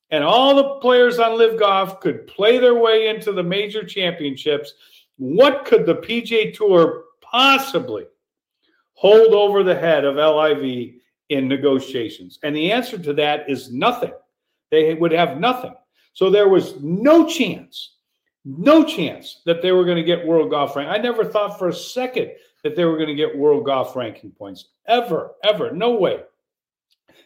and 0.10 0.24
all 0.24 0.56
the 0.56 0.80
players 0.82 1.20
on 1.20 1.38
LIV 1.38 1.60
Golf 1.60 2.00
could 2.02 2.28
play 2.28 2.58
their 2.58 2.76
way 2.76 3.08
into 3.08 3.32
the 3.32 3.44
major 3.44 3.86
championships, 3.86 4.74
what 5.18 5.66
could 5.66 5.86
the 5.86 5.96
PGA 5.96 6.54
Tour 6.54 7.06
possibly 7.22 8.06
hold 8.94 9.34
over 9.34 9.64
the 9.64 9.76
head 9.76 10.04
of 10.04 10.16
LIV 10.16 10.96
in 11.30 11.48
negotiations? 11.48 12.40
And 12.44 12.56
the 12.56 12.72
answer 12.72 12.98
to 12.98 13.14
that 13.14 13.50
is 13.50 13.72
nothing. 13.72 14.14
They 14.70 14.94
would 14.94 15.12
have 15.12 15.40
nothing. 15.40 15.74
So 16.14 16.30
there 16.30 16.50
was 16.50 16.82
no 16.82 17.26
chance, 17.26 17.96
no 18.44 18.84
chance 18.84 19.42
that 19.46 19.62
they 19.62 19.72
were 19.72 19.86
going 19.86 19.98
to 19.98 20.04
get 20.04 20.26
world 20.26 20.50
golf 20.50 20.76
rank. 20.76 20.90
I 20.90 20.98
never 20.98 21.24
thought 21.24 21.60
for 21.60 21.70
a 21.70 21.74
second 21.74 22.32
that 22.64 22.76
they 22.76 22.86
were 22.86 22.98
going 22.98 23.10
to 23.10 23.16
get 23.16 23.38
world 23.38 23.66
golf 23.66 23.96
ranking 23.96 24.32
points. 24.32 24.70
Ever, 24.88 25.32
ever. 25.44 25.72
No 25.72 25.92
way. 25.92 26.22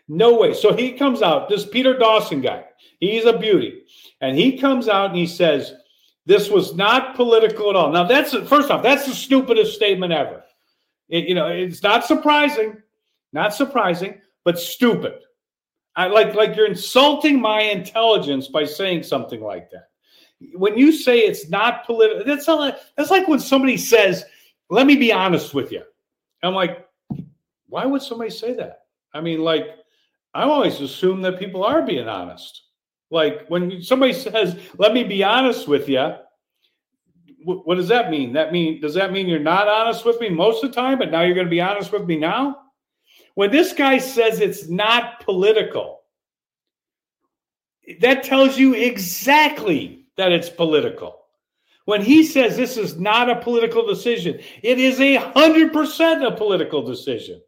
No 0.07 0.37
way. 0.37 0.53
So 0.53 0.73
he 0.73 0.91
comes 0.91 1.21
out, 1.21 1.49
this 1.49 1.65
Peter 1.65 1.97
Dawson 1.97 2.41
guy, 2.41 2.65
he's 2.99 3.25
a 3.25 3.37
beauty. 3.37 3.83
And 4.21 4.37
he 4.37 4.57
comes 4.57 4.87
out 4.87 5.09
and 5.09 5.17
he 5.17 5.27
says, 5.27 5.73
This 6.25 6.49
was 6.49 6.75
not 6.75 7.15
political 7.15 7.69
at 7.69 7.75
all. 7.75 7.91
Now, 7.91 8.03
that's 8.03 8.33
first 8.47 8.69
off, 8.69 8.83
that's 8.83 9.05
the 9.05 9.13
stupidest 9.13 9.73
statement 9.75 10.13
ever. 10.13 10.43
It, 11.09 11.27
you 11.27 11.35
know, 11.35 11.47
it's 11.47 11.83
not 11.83 12.05
surprising, 12.05 12.77
not 13.33 13.53
surprising, 13.53 14.21
but 14.43 14.59
stupid. 14.59 15.19
I 15.95 16.07
like 16.07 16.35
like 16.35 16.55
you're 16.55 16.67
insulting 16.67 17.39
my 17.39 17.61
intelligence 17.61 18.47
by 18.47 18.65
saying 18.65 19.03
something 19.03 19.41
like 19.41 19.69
that. 19.71 19.89
When 20.53 20.77
you 20.77 20.91
say 20.91 21.19
it's 21.19 21.49
not 21.49 21.85
political, 21.85 22.25
that's 22.25 22.47
not, 22.47 22.79
that's 22.97 23.11
like 23.11 23.27
when 23.27 23.39
somebody 23.39 23.77
says, 23.77 24.25
"Let 24.69 24.85
me 24.85 24.95
be 24.95 25.11
honest 25.11 25.53
with 25.53 25.71
you." 25.71 25.83
I'm 26.43 26.53
like, 26.53 26.85
why 27.67 27.85
would 27.85 28.01
somebody 28.01 28.29
say 28.29 28.53
that? 28.53 28.81
I 29.13 29.21
mean, 29.21 29.39
like, 29.39 29.67
I 30.33 30.43
always 30.43 30.81
assume 30.81 31.21
that 31.21 31.39
people 31.39 31.63
are 31.63 31.81
being 31.81 32.07
honest. 32.07 32.63
Like 33.09 33.47
when 33.47 33.81
somebody 33.81 34.13
says, 34.13 34.59
"Let 34.77 34.93
me 34.93 35.03
be 35.03 35.23
honest 35.23 35.67
with 35.67 35.87
you," 35.87 36.15
what 37.45 37.75
does 37.75 37.87
that 37.87 38.09
mean? 38.09 38.33
That 38.33 38.51
mean 38.51 38.81
does 38.81 38.95
that 38.95 39.11
mean 39.11 39.27
you're 39.27 39.39
not 39.39 39.67
honest 39.67 40.03
with 40.03 40.19
me 40.19 40.29
most 40.29 40.63
of 40.63 40.71
the 40.71 40.75
time, 40.75 40.97
but 40.97 41.11
now 41.11 41.21
you're 41.21 41.35
going 41.35 41.47
to 41.47 41.51
be 41.51 41.61
honest 41.61 41.91
with 41.91 42.05
me 42.05 42.17
now? 42.17 42.57
When 43.35 43.51
this 43.51 43.73
guy 43.73 43.99
says 43.99 44.39
it's 44.39 44.67
not 44.67 45.23
political, 45.23 46.01
that 48.01 48.23
tells 48.23 48.57
you 48.57 48.73
exactly 48.73 50.04
that 50.17 50.31
it's 50.31 50.49
political. 50.49 51.21
When 51.85 52.01
he 52.01 52.23
says 52.23 52.57
this 52.57 52.77
is 52.77 52.97
not 52.99 53.29
a 53.29 53.41
political 53.41 53.85
decision, 53.85 54.39
it 54.63 54.79
is 54.79 54.99
a 54.99 55.15
hundred 55.15 55.71
percent 55.71 56.23
a 56.23 56.31
political 56.31 56.81
decision. 56.81 57.41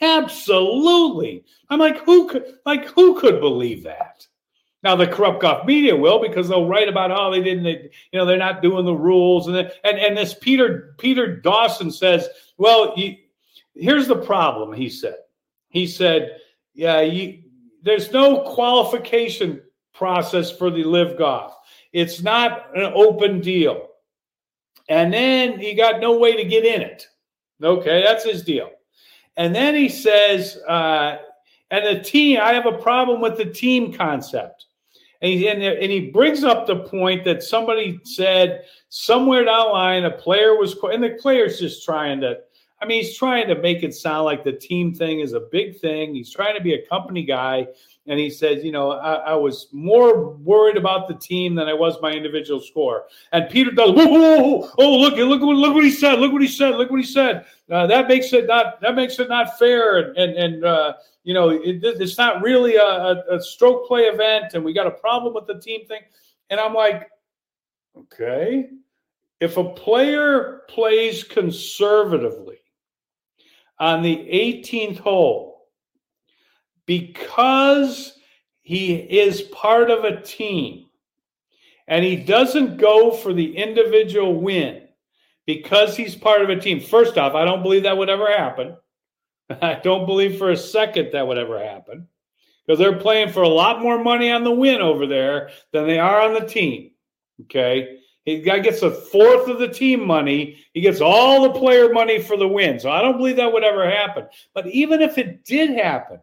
Absolutely. 0.00 1.44
I'm 1.68 1.78
like, 1.78 1.98
who 1.98 2.28
could 2.28 2.44
like 2.66 2.86
who 2.86 3.20
could 3.20 3.40
believe 3.40 3.84
that? 3.84 4.26
Now 4.82 4.96
the 4.96 5.06
corrupt 5.06 5.40
golf 5.40 5.66
media 5.66 5.96
will 5.96 6.20
because 6.20 6.48
they'll 6.48 6.68
write 6.68 6.88
about 6.88 7.10
oh, 7.10 7.30
they 7.30 7.42
didn't, 7.42 7.64
they, 7.64 7.90
you 8.12 8.18
know, 8.18 8.26
they're 8.26 8.36
not 8.36 8.60
doing 8.60 8.84
the 8.84 8.94
rules, 8.94 9.46
and 9.46 9.56
then, 9.56 9.70
and 9.82 9.98
and 9.98 10.16
this 10.16 10.34
Peter 10.34 10.94
Peter 10.98 11.36
Dawson 11.36 11.90
says, 11.90 12.28
well, 12.58 12.92
you, 12.96 13.16
here's 13.74 14.06
the 14.08 14.16
problem. 14.16 14.72
He 14.72 14.90
said, 14.90 15.16
he 15.68 15.86
said, 15.86 16.38
yeah, 16.74 17.00
you, 17.00 17.42
there's 17.82 18.12
no 18.12 18.40
qualification 18.52 19.62
process 19.94 20.50
for 20.50 20.70
the 20.70 20.84
LIV 20.84 21.18
Golf. 21.18 21.54
It's 21.94 22.22
not 22.22 22.76
an 22.76 22.92
open 22.94 23.40
deal, 23.40 23.88
and 24.90 25.14
then 25.14 25.58
he 25.58 25.72
got 25.72 26.00
no 26.00 26.18
way 26.18 26.36
to 26.36 26.44
get 26.44 26.66
in 26.66 26.82
it. 26.82 27.08
Okay, 27.62 28.02
that's 28.02 28.24
his 28.24 28.42
deal. 28.42 28.70
And 29.36 29.54
then 29.54 29.74
he 29.74 29.88
says, 29.88 30.58
uh, 30.68 31.18
and 31.70 31.86
the 31.86 32.02
team, 32.02 32.40
I 32.42 32.52
have 32.52 32.66
a 32.66 32.78
problem 32.78 33.20
with 33.20 33.36
the 33.36 33.46
team 33.46 33.92
concept. 33.92 34.66
And 35.22 35.32
he, 35.32 35.48
and, 35.48 35.62
and 35.62 35.90
he 35.90 36.10
brings 36.10 36.44
up 36.44 36.66
the 36.66 36.80
point 36.80 37.24
that 37.24 37.42
somebody 37.42 37.98
said 38.04 38.64
somewhere 38.90 39.44
down 39.44 39.68
the 39.68 39.72
line, 39.72 40.04
a 40.04 40.10
player 40.10 40.56
was, 40.56 40.76
and 40.82 41.02
the 41.02 41.16
player's 41.20 41.58
just 41.58 41.84
trying 41.84 42.20
to, 42.20 42.38
I 42.82 42.86
mean, 42.86 43.02
he's 43.02 43.16
trying 43.16 43.48
to 43.48 43.54
make 43.54 43.82
it 43.82 43.94
sound 43.94 44.24
like 44.24 44.44
the 44.44 44.52
team 44.52 44.94
thing 44.94 45.20
is 45.20 45.32
a 45.32 45.48
big 45.50 45.78
thing. 45.80 46.14
He's 46.14 46.30
trying 46.30 46.56
to 46.56 46.62
be 46.62 46.74
a 46.74 46.86
company 46.86 47.22
guy. 47.22 47.68
And 48.06 48.18
he 48.18 48.28
says, 48.28 48.62
you 48.62 48.70
know, 48.72 48.92
I, 48.92 49.14
I 49.14 49.34
was 49.34 49.68
more 49.72 50.30
worried 50.30 50.76
about 50.76 51.08
the 51.08 51.14
team 51.14 51.54
than 51.54 51.68
I 51.68 51.72
was 51.72 51.96
my 52.02 52.12
individual 52.12 52.60
score. 52.60 53.04
And 53.32 53.48
Peter 53.48 53.70
does, 53.70 53.92
whoa, 53.92 54.06
whoa, 54.06 54.58
whoa, 54.58 54.70
oh, 54.78 54.98
look, 54.98 55.16
look, 55.16 55.40
look 55.40 55.74
what 55.74 55.84
he 55.84 55.90
said. 55.90 56.18
Look 56.18 56.32
what 56.32 56.42
he 56.42 56.48
said. 56.48 56.74
Look 56.74 56.90
what 56.90 57.00
he 57.00 57.06
said. 57.06 57.46
Uh, 57.70 57.86
that 57.86 58.06
makes 58.06 58.32
it 58.34 58.46
not, 58.46 58.80
that 58.82 58.94
makes 58.94 59.18
it 59.18 59.30
not 59.30 59.58
fair. 59.58 59.98
And, 59.98 60.16
and, 60.18 60.36
and 60.36 60.64
uh, 60.64 60.92
you 61.22 61.32
know, 61.32 61.48
it, 61.48 61.80
it's 61.82 62.18
not 62.18 62.42
really 62.42 62.76
a, 62.76 63.24
a 63.30 63.40
stroke 63.40 63.86
play 63.86 64.02
event. 64.02 64.52
And 64.52 64.62
we 64.62 64.74
got 64.74 64.86
a 64.86 64.90
problem 64.90 65.32
with 65.32 65.46
the 65.46 65.58
team 65.58 65.86
thing. 65.86 66.02
And 66.50 66.60
I'm 66.60 66.74
like, 66.74 67.10
okay. 67.96 68.68
If 69.40 69.56
a 69.56 69.64
player 69.64 70.62
plays 70.68 71.24
conservatively, 71.24 72.58
on 73.78 74.02
the 74.02 74.16
18th 74.16 74.98
hole 74.98 75.53
because 76.86 78.18
he 78.62 78.94
is 78.94 79.42
part 79.42 79.90
of 79.90 80.04
a 80.04 80.20
team 80.20 80.86
and 81.86 82.04
he 82.04 82.16
doesn't 82.16 82.78
go 82.78 83.10
for 83.10 83.32
the 83.32 83.56
individual 83.56 84.40
win 84.40 84.82
because 85.46 85.96
he's 85.96 86.16
part 86.16 86.42
of 86.42 86.48
a 86.48 86.60
team. 86.60 86.80
First 86.80 87.18
off, 87.18 87.34
I 87.34 87.44
don't 87.44 87.62
believe 87.62 87.82
that 87.82 87.96
would 87.96 88.08
ever 88.08 88.30
happen. 88.30 88.76
I 89.62 89.74
don't 89.74 90.06
believe 90.06 90.38
for 90.38 90.50
a 90.50 90.56
second 90.56 91.10
that 91.12 91.26
would 91.26 91.38
ever 91.38 91.58
happen 91.58 92.08
because 92.66 92.78
they're 92.78 92.98
playing 92.98 93.30
for 93.30 93.42
a 93.42 93.48
lot 93.48 93.82
more 93.82 94.02
money 94.02 94.30
on 94.30 94.44
the 94.44 94.50
win 94.50 94.80
over 94.80 95.06
there 95.06 95.50
than 95.72 95.86
they 95.86 95.98
are 95.98 96.22
on 96.22 96.34
the 96.34 96.46
team. 96.46 96.92
Okay. 97.42 97.98
He 98.24 98.40
gets 98.40 98.80
a 98.80 98.90
fourth 98.90 99.48
of 99.48 99.58
the 99.58 99.68
team 99.68 100.06
money. 100.06 100.56
He 100.72 100.80
gets 100.80 101.02
all 101.02 101.42
the 101.42 101.58
player 101.58 101.92
money 101.92 102.22
for 102.22 102.38
the 102.38 102.48
win. 102.48 102.80
So 102.80 102.90
I 102.90 103.02
don't 103.02 103.18
believe 103.18 103.36
that 103.36 103.52
would 103.52 103.64
ever 103.64 103.88
happen. 103.88 104.26
But 104.54 104.66
even 104.68 105.02
if 105.02 105.18
it 105.18 105.44
did 105.44 105.70
happen, 105.70 106.20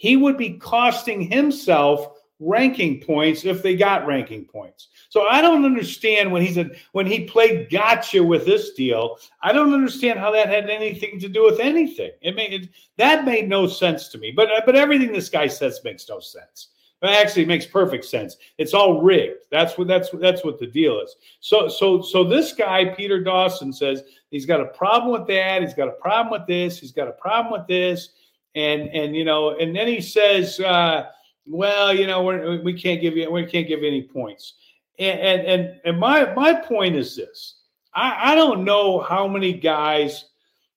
he 0.00 0.16
would 0.16 0.38
be 0.38 0.54
costing 0.54 1.20
himself 1.20 2.12
ranking 2.38 3.02
points 3.02 3.44
if 3.44 3.62
they 3.62 3.76
got 3.76 4.06
ranking 4.06 4.46
points. 4.46 4.88
So 5.10 5.28
I 5.28 5.42
don't 5.42 5.66
understand 5.66 6.32
when 6.32 6.40
he 6.40 6.54
said 6.54 6.80
when 6.92 7.04
he 7.04 7.26
played 7.26 7.68
gotcha 7.68 8.24
with 8.24 8.46
this 8.46 8.70
deal. 8.72 9.18
I 9.42 9.52
don't 9.52 9.74
understand 9.74 10.18
how 10.18 10.30
that 10.30 10.48
had 10.48 10.70
anything 10.70 11.20
to 11.20 11.28
do 11.28 11.44
with 11.44 11.60
anything. 11.60 12.12
It 12.22 12.34
made 12.34 12.54
it, 12.54 12.70
that 12.96 13.26
made 13.26 13.46
no 13.46 13.66
sense 13.66 14.08
to 14.08 14.18
me. 14.18 14.32
But 14.34 14.48
but 14.64 14.74
everything 14.74 15.12
this 15.12 15.28
guy 15.28 15.48
says 15.48 15.80
makes 15.84 16.08
no 16.08 16.18
sense. 16.18 16.68
But 17.02 17.10
Actually, 17.10 17.44
makes 17.44 17.66
perfect 17.66 18.06
sense. 18.06 18.38
It's 18.56 18.72
all 18.72 19.02
rigged. 19.02 19.44
That's 19.50 19.76
what 19.76 19.86
that's 19.86 20.08
that's 20.12 20.42
what 20.46 20.58
the 20.58 20.66
deal 20.66 20.98
is. 21.00 21.14
So 21.40 21.68
so 21.68 22.00
so 22.00 22.24
this 22.24 22.54
guy 22.54 22.86
Peter 22.86 23.22
Dawson 23.22 23.70
says 23.70 24.02
he's 24.30 24.46
got 24.46 24.62
a 24.62 24.66
problem 24.66 25.12
with 25.12 25.28
that. 25.28 25.60
He's 25.60 25.74
got 25.74 25.88
a 25.88 26.00
problem 26.00 26.32
with 26.32 26.48
this. 26.48 26.78
He's 26.78 26.92
got 26.92 27.06
a 27.06 27.12
problem 27.12 27.52
with 27.52 27.68
this. 27.68 28.08
And 28.54 28.88
and 28.88 29.14
you 29.14 29.24
know, 29.24 29.56
and 29.58 29.74
then 29.74 29.86
he 29.86 30.00
says, 30.00 30.58
uh, 30.60 31.06
well, 31.46 31.94
you 31.94 32.06
know, 32.06 32.22
we're, 32.22 32.60
we 32.62 32.72
can't 32.72 33.00
give 33.00 33.16
you 33.16 33.30
we 33.30 33.46
can't 33.46 33.68
give 33.68 33.80
you 33.80 33.88
any 33.88 34.02
points. 34.02 34.54
And 34.98 35.20
and 35.20 35.46
and, 35.46 35.80
and 35.84 36.00
my 36.00 36.32
my 36.34 36.54
point 36.54 36.96
is 36.96 37.16
this: 37.16 37.60
I, 37.94 38.32
I 38.32 38.34
don't 38.34 38.64
know 38.64 39.00
how 39.00 39.28
many 39.28 39.52
guys 39.52 40.26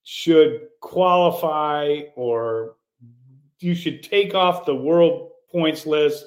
should 0.03 0.67
qualify 0.81 2.01
or 2.15 2.75
you 3.59 3.73
should 3.73 4.03
take 4.03 4.35
off 4.35 4.65
the 4.65 4.75
world 4.75 5.31
points 5.49 5.85
list 5.85 6.25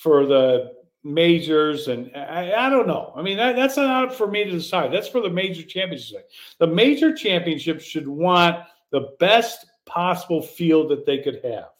for 0.00 0.24
the 0.26 0.72
majors 1.04 1.88
and 1.88 2.10
I, 2.16 2.66
I, 2.66 2.70
don't 2.70 2.86
know. 2.86 3.12
I 3.14 3.22
mean, 3.22 3.36
that, 3.36 3.56
that's 3.56 3.76
not 3.76 4.14
for 4.14 4.26
me 4.26 4.44
to 4.44 4.50
decide. 4.50 4.92
That's 4.92 5.08
for 5.08 5.20
the 5.20 5.30
major 5.30 5.62
championships. 5.62 6.34
The 6.58 6.66
major 6.66 7.14
championships 7.14 7.84
should 7.84 8.08
want 8.08 8.64
the 8.90 9.14
best 9.18 9.66
possible 9.88 10.42
field 10.42 10.90
that 10.90 11.06
they 11.06 11.18
could 11.18 11.40
have. 11.44 11.70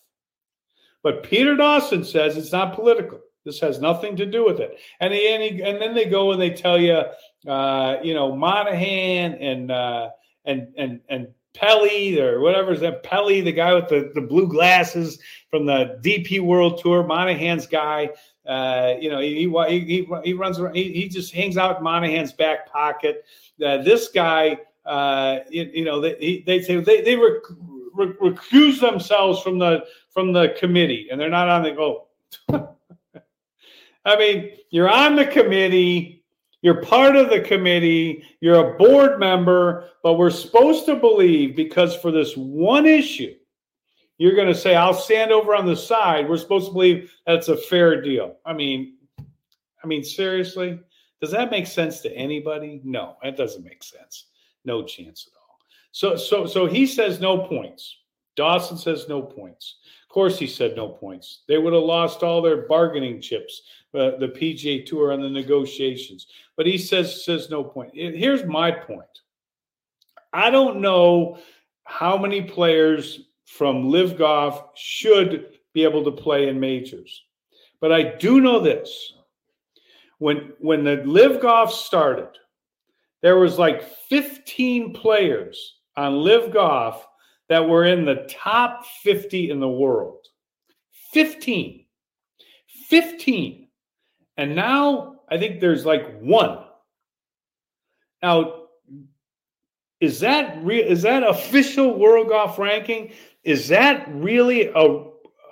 But 1.02 1.22
Peter 1.22 1.56
Dawson 1.56 2.04
says 2.04 2.36
it's 2.36 2.52
not 2.52 2.74
political. 2.74 3.20
This 3.44 3.60
has 3.60 3.80
nothing 3.80 4.16
to 4.16 4.26
do 4.26 4.44
with 4.44 4.60
it. 4.60 4.78
And, 5.00 5.12
he, 5.12 5.32
and, 5.32 5.42
he, 5.42 5.62
and 5.62 5.80
then 5.80 5.94
they 5.94 6.04
go 6.04 6.32
and 6.32 6.40
they 6.42 6.50
tell 6.50 6.78
you, 6.78 7.02
uh, 7.46 7.96
you 8.02 8.14
know, 8.14 8.34
Monahan 8.34 9.34
and 9.34 9.70
uh, 9.70 10.10
and 10.44 10.68
and 10.76 11.00
and 11.08 11.28
Pelley 11.54 12.20
or 12.20 12.40
whatever 12.40 12.72
is 12.72 12.80
that 12.80 13.02
Pelley, 13.02 13.40
the 13.40 13.52
guy 13.52 13.74
with 13.74 13.88
the, 13.88 14.12
the 14.14 14.20
blue 14.20 14.48
glasses 14.48 15.18
from 15.50 15.66
the 15.66 15.98
DP 16.02 16.40
World 16.40 16.80
Tour, 16.82 17.04
Monahan's 17.04 17.66
guy. 17.66 18.10
Uh, 18.46 18.94
you 19.00 19.10
know, 19.10 19.18
he, 19.18 19.48
he, 19.48 19.80
he, 19.80 20.08
he 20.24 20.32
runs 20.32 20.58
around, 20.58 20.74
he, 20.74 20.92
he 20.92 21.08
just 21.08 21.34
hangs 21.34 21.56
out 21.56 21.78
in 21.78 21.84
Monahan's 21.84 22.32
back 22.32 22.70
pocket. 22.70 23.24
Uh, 23.64 23.78
this 23.78 24.08
guy, 24.08 24.58
uh, 24.86 25.40
you, 25.50 25.70
you, 25.72 25.84
know, 25.84 26.00
they, 26.00 26.42
they 26.46 26.62
say 26.62 26.76
they, 26.76 27.02
they 27.02 27.16
rec- 27.16 27.42
recuse 27.96 28.80
themselves 28.80 29.40
from 29.40 29.58
the 29.58 29.84
from 30.10 30.32
the 30.32 30.54
committee 30.58 31.08
and 31.10 31.20
they're 31.20 31.28
not 31.28 31.48
on 31.48 31.62
the 31.62 31.72
go. 31.72 32.06
I 34.04 34.16
mean, 34.16 34.52
you're 34.70 34.88
on 34.88 35.16
the 35.16 35.26
committee, 35.26 36.24
you're 36.62 36.82
part 36.82 37.16
of 37.16 37.30
the 37.30 37.40
committee, 37.40 38.24
you're 38.40 38.74
a 38.74 38.78
board 38.78 39.20
member, 39.20 39.90
but 40.02 40.14
we're 40.14 40.30
supposed 40.30 40.86
to 40.86 40.96
believe 40.96 41.54
because 41.54 41.94
for 41.96 42.10
this 42.10 42.36
one 42.36 42.86
issue, 42.86 43.34
you're 44.16 44.34
going 44.34 44.48
to 44.48 44.54
say, 44.54 44.74
I'll 44.74 44.94
stand 44.94 45.30
over 45.30 45.54
on 45.54 45.66
the 45.66 45.76
side. 45.76 46.28
We're 46.28 46.38
supposed 46.38 46.66
to 46.66 46.72
believe 46.72 47.12
that's 47.26 47.48
a 47.48 47.56
fair 47.56 48.02
deal. 48.02 48.36
I 48.44 48.52
mean, 48.52 48.94
I 49.82 49.86
mean, 49.86 50.02
seriously, 50.02 50.80
does 51.20 51.30
that 51.30 51.50
make 51.50 51.66
sense 51.66 52.00
to 52.00 52.12
anybody? 52.12 52.80
No, 52.84 53.16
that 53.22 53.36
doesn't 53.36 53.64
make 53.64 53.82
sense. 53.82 54.26
No 54.64 54.82
chance 54.84 55.28
at 55.28 55.36
all. 55.36 55.37
So, 55.92 56.16
so, 56.16 56.46
so 56.46 56.66
he 56.66 56.86
says 56.86 57.20
no 57.20 57.38
points. 57.38 57.96
Dawson 58.36 58.78
says 58.78 59.08
no 59.08 59.20
points. 59.20 59.78
Of 60.08 60.14
course, 60.14 60.38
he 60.38 60.46
said 60.46 60.76
no 60.76 60.88
points. 60.88 61.42
They 61.48 61.58
would 61.58 61.72
have 61.72 61.82
lost 61.82 62.22
all 62.22 62.40
their 62.40 62.68
bargaining 62.68 63.20
chips, 63.20 63.62
uh, 63.94 64.12
the 64.18 64.28
PGA 64.28 64.86
Tour 64.86 65.12
on 65.12 65.20
the 65.20 65.28
negotiations. 65.28 66.28
But 66.56 66.66
he 66.66 66.78
says 66.78 67.24
says 67.24 67.50
no 67.50 67.64
point. 67.64 67.90
Here's 67.94 68.44
my 68.44 68.70
point. 68.70 69.02
I 70.32 70.50
don't 70.50 70.80
know 70.80 71.38
how 71.84 72.16
many 72.16 72.42
players 72.42 73.20
from 73.44 73.90
LIV 73.90 74.18
Golf 74.18 74.62
should 74.76 75.58
be 75.74 75.82
able 75.82 76.04
to 76.04 76.12
play 76.12 76.48
in 76.48 76.60
majors, 76.60 77.24
but 77.80 77.92
I 77.92 78.16
do 78.16 78.40
know 78.40 78.60
this: 78.60 79.14
when 80.18 80.52
when 80.60 80.84
the 80.84 81.02
LIV 81.04 81.42
Golf 81.42 81.72
started, 81.72 82.30
there 83.20 83.36
was 83.36 83.58
like 83.58 83.82
15 84.08 84.94
players 84.94 85.77
on 85.98 86.22
LIV 86.22 86.52
Golf 86.52 87.06
that 87.48 87.68
were 87.68 87.84
in 87.84 88.04
the 88.04 88.26
top 88.30 88.86
50 89.02 89.50
in 89.50 89.58
the 89.58 89.68
world. 89.68 90.24
15. 91.12 91.84
15. 92.88 93.68
And 94.36 94.54
now 94.54 95.16
I 95.28 95.38
think 95.38 95.60
there's 95.60 95.84
like 95.84 96.20
one. 96.20 96.58
Now, 98.22 98.54
is 100.00 100.20
that 100.20 100.64
real? 100.64 100.86
Is 100.86 101.02
that 101.02 101.24
official 101.24 101.98
World 101.98 102.28
Golf 102.28 102.58
ranking? 102.58 103.12
Is 103.42 103.66
that 103.68 104.06
really 104.08 104.68
a, 104.68 104.78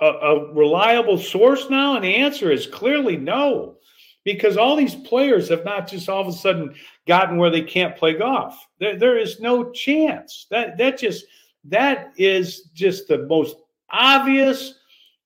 a, 0.01 0.07
a 0.07 0.55
reliable 0.55 1.19
source 1.19 1.69
now? 1.69 1.97
And 1.97 2.05
the 2.05 2.15
answer 2.15 2.53
is 2.53 2.67
clearly 2.67 3.17
no, 3.17 3.79
because 4.27 4.57
all 4.57 4.75
these 4.75 4.97
players 4.97 5.49
have 5.49 5.65
not 5.65 5.87
just 5.87 6.09
all 6.09 6.21
of 6.21 6.27
a 6.27 6.33
sudden 6.33 6.75
gotten 7.07 7.39
where 7.39 7.49
they 7.49 7.63
can't 7.63 7.97
play 7.97 8.13
golf. 8.13 8.59
There, 8.81 8.99
there 8.99 9.17
is 9.17 9.39
no 9.39 9.71
chance. 9.71 10.49
That 10.51 10.77
that 10.79 10.99
just 10.99 11.25
that 11.65 12.13
is 12.19 12.63
just 12.75 13.07
the 13.07 13.19
most 13.19 13.57
obvious 13.89 14.75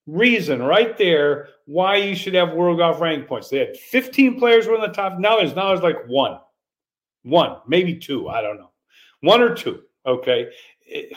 reason 0.07 0.62
right 0.62 0.99
there 0.99 1.49
why 1.64 1.97
you 1.97 2.14
should 2.14 2.35
have 2.35 2.52
world 2.52 2.76
golf 2.76 3.00
ranking 3.00 3.26
points. 3.26 3.49
They 3.49 3.59
had 3.59 3.76
15 3.76 4.38
players 4.38 4.66
were 4.66 4.75
in 4.75 4.83
the 4.83 4.88
top. 4.88 5.19
Now 5.19 5.38
there's 5.38 5.57
now 5.57 5.69
there's 5.69 5.80
like 5.80 6.07
one, 6.07 6.38
one, 7.23 7.57
maybe 7.66 7.97
two. 7.97 8.28
I 8.28 8.42
don't 8.42 8.59
know, 8.59 8.71
one 9.23 9.40
or 9.40 9.54
two. 9.54 9.80
Okay, 10.04 10.50
it, 10.87 11.16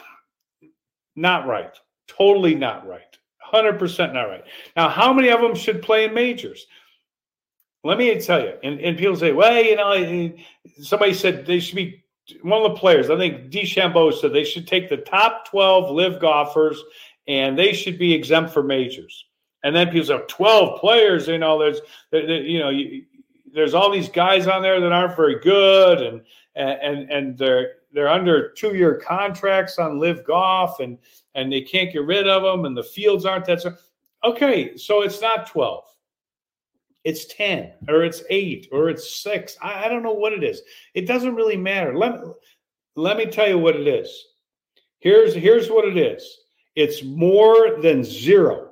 not 1.17 1.47
right. 1.47 1.75
Totally 2.07 2.55
not 2.55 2.87
right. 2.87 3.01
100% 3.53 4.13
not 4.13 4.23
right. 4.23 4.43
Now, 4.75 4.89
how 4.89 5.13
many 5.13 5.29
of 5.29 5.39
them 5.39 5.53
should 5.53 5.81
play 5.81 6.05
in 6.05 6.13
majors? 6.13 6.65
Let 7.83 7.97
me 7.97 8.19
tell 8.21 8.41
you. 8.41 8.53
And, 8.63 8.79
and 8.79 8.97
people 8.97 9.15
say, 9.15 9.33
well, 9.33 9.61
you 9.61 9.75
know, 9.75 9.91
eh, 9.91 10.29
somebody 10.81 11.13
said 11.13 11.45
they 11.45 11.59
should 11.59 11.75
be 11.75 12.03
one 12.41 12.63
of 12.63 12.71
the 12.71 12.79
players, 12.79 13.09
I 13.09 13.17
think 13.17 13.51
DeChambeau 13.51 14.13
said 14.13 14.31
they 14.31 14.45
should 14.45 14.67
take 14.67 14.89
the 14.89 14.97
top 14.97 15.47
12 15.49 15.91
LIV 15.91 16.21
golfers 16.21 16.81
and 17.27 17.57
they 17.57 17.73
should 17.73 17.99
be 17.99 18.13
exempt 18.13 18.53
for 18.53 18.63
majors. 18.63 19.25
And 19.63 19.75
then 19.75 19.89
people 19.89 20.07
say, 20.07 20.19
12 20.27 20.79
players, 20.79 21.27
you 21.27 21.37
know, 21.37 21.59
there's, 21.59 21.79
you 22.11 22.59
know, 22.59 22.71
there's 23.53 23.73
all 23.73 23.91
these 23.91 24.09
guys 24.09 24.47
on 24.47 24.61
there 24.61 24.79
that 24.79 24.91
aren't 24.91 25.15
very 25.15 25.39
good 25.39 26.01
and, 26.01 26.21
and, 26.55 27.09
and 27.11 27.37
they're, 27.37 27.73
they're 27.91 28.09
under 28.09 28.51
two 28.51 28.75
year 28.75 28.95
contracts 28.95 29.77
on 29.77 29.99
LIV 29.99 30.25
Golf 30.25 30.79
and, 30.79 30.97
and 31.35 31.51
they 31.51 31.61
can't 31.61 31.91
get 31.91 32.05
rid 32.05 32.27
of 32.27 32.43
them 32.43 32.65
and 32.65 32.75
the 32.75 32.83
fields 32.83 33.25
aren't 33.25 33.45
that. 33.45 33.61
So, 33.61 33.73
okay. 34.23 34.75
So 34.77 35.01
it's 35.01 35.21
not 35.21 35.47
12 35.47 35.83
it's 37.03 37.25
10 37.25 37.73
or 37.87 38.03
it's 38.03 38.23
8 38.29 38.69
or 38.71 38.89
it's 38.89 39.21
6 39.21 39.57
I, 39.61 39.85
I, 39.85 39.89
don't 39.89 40.03
know 40.03 40.13
what 40.13 40.33
it 40.33 40.43
is. 40.43 40.61
It 40.93 41.07
doesn't 41.07 41.35
really 41.35 41.57
matter. 41.57 41.97
Let, 41.97 42.19
let 42.95 43.17
me 43.17 43.25
tell 43.25 43.47
you 43.47 43.57
what 43.57 43.75
it 43.75 43.87
is. 43.87 44.25
Here's 44.99 45.33
here's 45.33 45.69
what 45.69 45.85
it 45.85 45.97
is. 45.97 46.39
It's 46.75 47.03
more 47.03 47.81
than 47.81 48.05
zero. 48.05 48.71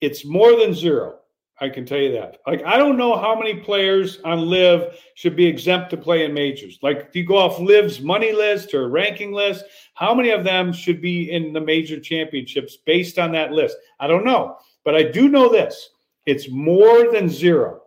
It's 0.00 0.24
more 0.24 0.56
than 0.56 0.72
zero. 0.72 1.16
I 1.60 1.68
can 1.68 1.84
tell 1.84 1.98
you 1.98 2.12
that. 2.12 2.38
Like 2.46 2.64
i 2.64 2.76
don't 2.76 2.96
know 2.96 3.16
how 3.16 3.36
many 3.36 3.54
players 3.54 4.20
on 4.24 4.42
LIV 4.42 4.96
should 5.16 5.34
be 5.34 5.44
exempt 5.44 5.90
to 5.90 5.96
play 5.96 6.24
in 6.24 6.32
majors. 6.32 6.78
Like 6.82 7.06
if 7.08 7.16
you 7.16 7.26
go 7.26 7.36
off 7.36 7.58
LIV's 7.58 8.00
money 8.00 8.32
list 8.32 8.74
or 8.74 8.88
ranking 8.88 9.32
list 9.32 9.64
how 9.94 10.14
many 10.14 10.30
of 10.30 10.44
them 10.44 10.72
should 10.72 11.02
be 11.02 11.32
in 11.32 11.52
the 11.52 11.60
major 11.60 11.98
championships 11.98 12.76
based 12.86 13.18
on 13.18 13.32
that 13.32 13.50
list? 13.50 13.76
I 13.98 14.06
don't 14.06 14.24
know. 14.24 14.56
But 14.84 14.94
i 14.94 15.02
do 15.02 15.28
know 15.28 15.48
this 15.50 15.90
it's 16.28 16.50
more 16.50 17.10
than 17.10 17.26
zero. 17.26 17.80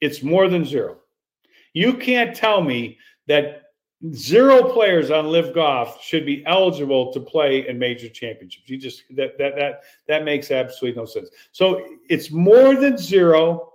It's 0.00 0.22
more 0.22 0.48
than 0.48 0.64
zero. 0.64 0.98
You 1.72 1.94
can't 1.94 2.34
tell 2.34 2.62
me 2.62 2.96
that 3.26 3.62
zero 4.14 4.62
players 4.72 5.10
on 5.10 5.26
LIV 5.26 5.52
Golf 5.52 6.00
should 6.00 6.24
be 6.24 6.44
eligible 6.46 7.12
to 7.12 7.18
play 7.18 7.68
in 7.68 7.76
major 7.76 8.08
championships. 8.08 8.68
You 8.70 8.78
just 8.78 9.02
that 9.16 9.36
that 9.38 9.56
that 9.56 9.80
that 10.06 10.24
makes 10.24 10.52
absolutely 10.52 11.00
no 11.00 11.06
sense. 11.06 11.28
So 11.50 11.84
it's 12.08 12.30
more 12.30 12.76
than 12.76 12.96
zero. 12.96 13.72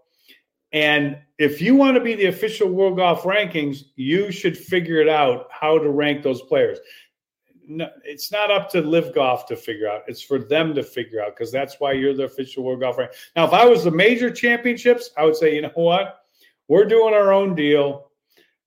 And 0.72 1.18
if 1.38 1.62
you 1.62 1.76
want 1.76 1.96
to 1.96 2.02
be 2.02 2.16
the 2.16 2.28
official 2.28 2.70
World 2.70 2.96
Golf 2.96 3.24
rankings, 3.24 3.84
you 3.98 4.32
should 4.32 4.58
figure 4.58 5.02
it 5.02 5.10
out 5.10 5.48
how 5.52 5.78
to 5.78 5.90
rank 5.90 6.24
those 6.24 6.42
players 6.44 6.80
no, 7.68 7.90
it's 8.04 8.32
not 8.32 8.52
up 8.52 8.70
to 8.72 8.82
LIV 8.82 9.14
Golf 9.14 9.46
to 9.48 9.56
figure 9.56 9.90
out. 9.90 10.04
It's 10.08 10.22
for 10.22 10.40
them 10.40 10.74
to 10.76 10.84
figure 10.84 11.22
out 11.22 11.36
because 11.36 11.52
that's 11.52 11.80
why 11.80 11.94
you're 11.94 12.14
the 12.14 12.24
official 12.24 12.64
world 12.64 12.82
golf 12.82 12.98
rank. 12.98 13.12
Now, 13.36 13.46
if 13.46 13.54
I 13.54 13.66
was 13.66 13.84
the 13.84 13.92
major 13.92 14.30
championships, 14.32 15.10
I 15.18 15.26
would 15.26 15.36
say, 15.36 15.56
you 15.56 15.62
know 15.62 15.72
what? 15.74 16.22
We're 16.68 16.86
doing 16.86 17.14
our 17.14 17.32
own 17.32 17.56
deal. 17.56 18.12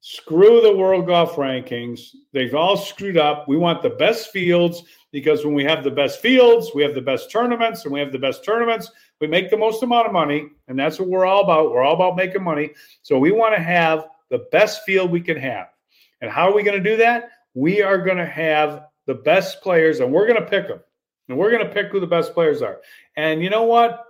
Screw 0.00 0.60
the 0.60 0.76
world 0.76 1.06
golf 1.06 1.34
rankings. 1.34 2.14
They've 2.32 2.54
all 2.54 2.76
screwed 2.76 3.18
up. 3.18 3.48
We 3.48 3.56
want 3.56 3.82
the 3.82 3.90
best 3.90 4.30
fields 4.30 4.84
because 5.10 5.44
when 5.44 5.54
we 5.54 5.64
have 5.64 5.82
the 5.82 5.90
best 5.90 6.20
fields, 6.20 6.70
we 6.74 6.82
have 6.82 6.94
the 6.94 7.00
best 7.00 7.30
tournaments, 7.30 7.84
and 7.84 7.92
we 7.92 8.00
have 8.00 8.12
the 8.12 8.18
best 8.18 8.44
tournaments, 8.44 8.90
we 9.20 9.26
make 9.26 9.50
the 9.50 9.56
most 9.56 9.82
amount 9.82 10.06
of 10.06 10.12
money. 10.12 10.48
And 10.68 10.78
that's 10.78 11.00
what 11.00 11.08
we're 11.08 11.26
all 11.26 11.42
about. 11.42 11.72
We're 11.72 11.82
all 11.82 11.94
about 11.94 12.16
making 12.16 12.44
money. 12.44 12.70
So 13.02 13.18
we 13.18 13.32
want 13.32 13.56
to 13.56 13.62
have 13.62 14.06
the 14.30 14.46
best 14.52 14.82
field 14.84 15.10
we 15.10 15.20
can 15.20 15.38
have. 15.38 15.68
And 16.20 16.30
how 16.30 16.48
are 16.48 16.54
we 16.54 16.62
going 16.62 16.82
to 16.82 16.90
do 16.90 16.96
that? 16.98 17.30
We 17.54 17.82
are 17.82 17.98
going 17.98 18.18
to 18.18 18.26
have 18.26 18.84
the 19.08 19.14
best 19.14 19.62
players, 19.62 20.00
and 20.00 20.12
we're 20.12 20.28
going 20.28 20.40
to 20.40 20.48
pick 20.48 20.68
them. 20.68 20.80
And 21.28 21.36
we're 21.36 21.50
going 21.50 21.66
to 21.66 21.72
pick 21.72 21.88
who 21.88 21.98
the 21.98 22.06
best 22.06 22.34
players 22.34 22.62
are. 22.62 22.80
And 23.16 23.42
you 23.42 23.50
know 23.50 23.64
what? 23.64 24.04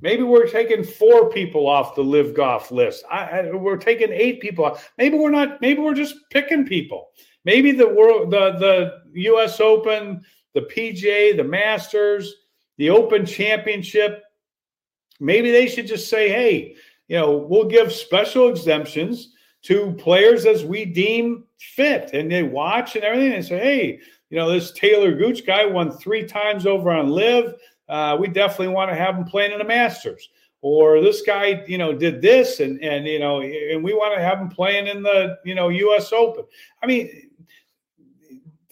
Maybe 0.00 0.24
we're 0.24 0.46
taking 0.46 0.84
four 0.84 1.30
people 1.30 1.66
off 1.68 1.94
the 1.94 2.02
LIV 2.02 2.34
Golf 2.34 2.70
list. 2.70 3.04
I, 3.10 3.24
I, 3.24 3.50
we're 3.52 3.76
taking 3.76 4.12
eight 4.12 4.40
people 4.40 4.64
off. 4.64 4.92
Maybe 4.98 5.16
we're 5.16 5.30
not. 5.30 5.60
Maybe 5.60 5.80
we're 5.80 5.94
just 5.94 6.16
picking 6.30 6.66
people. 6.66 7.08
Maybe 7.44 7.72
the 7.72 7.88
world, 7.88 8.30
the 8.30 8.52
the 8.58 9.20
U.S. 9.22 9.60
Open, 9.60 10.20
the 10.54 10.62
PGA, 10.62 11.36
the 11.36 11.44
Masters, 11.44 12.32
the 12.76 12.90
Open 12.90 13.24
Championship. 13.26 14.22
Maybe 15.18 15.50
they 15.50 15.66
should 15.66 15.88
just 15.88 16.08
say, 16.08 16.28
"Hey, 16.28 16.76
you 17.08 17.16
know, 17.16 17.36
we'll 17.36 17.64
give 17.64 17.92
special 17.92 18.48
exemptions 18.48 19.34
to 19.62 19.92
players 19.92 20.46
as 20.46 20.64
we 20.64 20.84
deem 20.84 21.44
fit. 21.58 22.10
And 22.12 22.30
they 22.30 22.42
watch 22.42 22.94
and 22.96 23.04
everything 23.04 23.32
and 23.32 23.44
say, 23.44 23.58
hey, 23.58 24.00
you 24.30 24.38
know, 24.38 24.50
this 24.50 24.72
Taylor 24.72 25.14
Gooch 25.14 25.46
guy 25.46 25.64
won 25.64 25.90
three 25.90 26.24
times 26.24 26.66
over 26.66 26.90
on 26.90 27.10
LIV. 27.10 27.54
Uh, 27.88 28.16
we 28.20 28.28
definitely 28.28 28.74
want 28.74 28.90
to 28.90 28.96
have 28.96 29.16
him 29.16 29.24
playing 29.24 29.52
in 29.52 29.58
the 29.58 29.64
Masters. 29.64 30.28
Or 30.60 31.00
this 31.00 31.22
guy, 31.22 31.64
you 31.68 31.78
know, 31.78 31.92
did 31.92 32.20
this 32.20 32.58
and 32.58 32.82
and 32.82 33.06
you 33.06 33.20
know, 33.20 33.42
and 33.42 33.82
we 33.82 33.94
want 33.94 34.16
to 34.16 34.20
have 34.20 34.40
him 34.40 34.48
playing 34.48 34.88
in 34.88 35.04
the, 35.04 35.38
you 35.44 35.54
know, 35.54 35.68
US 35.68 36.12
Open. 36.12 36.44
I 36.82 36.86
mean, 36.86 37.30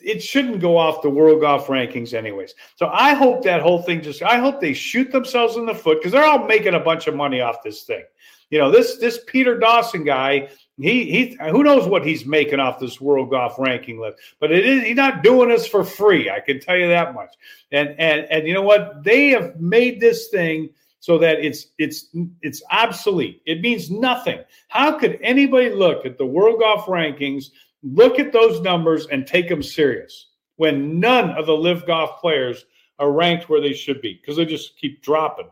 it 0.07 0.23
shouldn't 0.23 0.61
go 0.61 0.77
off 0.77 1.03
the 1.03 1.11
world 1.11 1.41
golf 1.41 1.69
rankings 1.69 2.13
anyways. 2.13 2.55
So 2.77 2.89
I 2.93 3.15
hope 3.15 3.43
that 3.45 3.63
whole 3.63 3.83
thing 3.83 4.03
just 4.03 4.23
I 4.23 4.39
hope 4.39 4.61
they 4.61 4.73
shoot 4.73 5.13
themselves 5.13 5.57
in 5.57 5.65
the 5.65 5.75
foot 5.75 5.99
because 5.99 6.13
they're 6.13 6.25
all 6.25 6.47
making 6.47 6.75
a 6.75 6.81
bunch 6.81 7.07
of 7.07 7.15
money 7.15 7.41
off 7.41 7.63
this 7.63 7.85
thing. 7.85 8.05
You 8.51 8.59
know, 8.59 8.71
this 8.71 8.99
this 8.99 9.21
Peter 9.27 9.59
Dawson 9.59 10.05
guy 10.05 10.49
he 10.79 11.05
he 11.05 11.39
who 11.51 11.63
knows 11.63 11.87
what 11.89 12.07
he's 12.07 12.27
making 12.27 12.61
off 12.61 12.79
this 12.79 13.01
world 13.01 13.31
golf 13.31 13.59
ranking 13.59 13.99
list, 13.99 14.19
but 14.41 14.53
it 14.53 14.67
is 14.67 14.85
he's 14.85 14.97
not 14.97 15.23
doing 15.23 15.49
this 15.49 15.67
for 15.67 15.85
free. 15.85 16.29
I 16.29 16.41
can 16.41 16.61
tell 16.61 16.77
you 16.77 16.89
that 16.89 17.15
much. 17.15 17.35
And 17.73 17.95
and 17.99 18.27
and 18.31 18.47
you 18.47 18.53
know 18.53 18.63
what? 18.63 19.03
They 19.03 19.29
have 19.31 19.59
made 19.59 20.01
this 20.01 20.29
thing 20.29 20.71
so 21.01 21.17
that 21.19 21.41
it's 21.41 21.69
it's 21.79 22.07
it's 22.43 22.63
obsolete. 22.71 23.41
It 23.47 23.63
means 23.63 23.91
nothing. 23.91 24.41
How 24.69 24.99
could 24.99 25.19
anybody 25.23 25.71
look 25.71 26.05
at 26.05 26.19
the 26.19 26.27
world 26.27 26.61
golf 26.61 26.85
rankings, 26.87 27.51
look 27.83 28.19
at 28.19 28.33
those 28.33 28.61
numbers, 28.61 29.07
and 29.07 29.27
take 29.27 29.49
them 29.49 29.63
serious 29.63 30.29
when 30.57 31.01
none 31.01 31.31
of 31.31 31.47
the 31.47 31.57
LIV 31.57 31.87
golf 31.87 32.21
players 32.21 32.67
are 32.99 33.13
ranked 33.13 33.49
where 33.49 33.61
they 33.61 33.73
should 33.73 34.03
be 34.03 34.15
because 34.15 34.37
they 34.37 34.45
just 34.45 34.77
keep 34.79 35.03
dropping? 35.03 35.49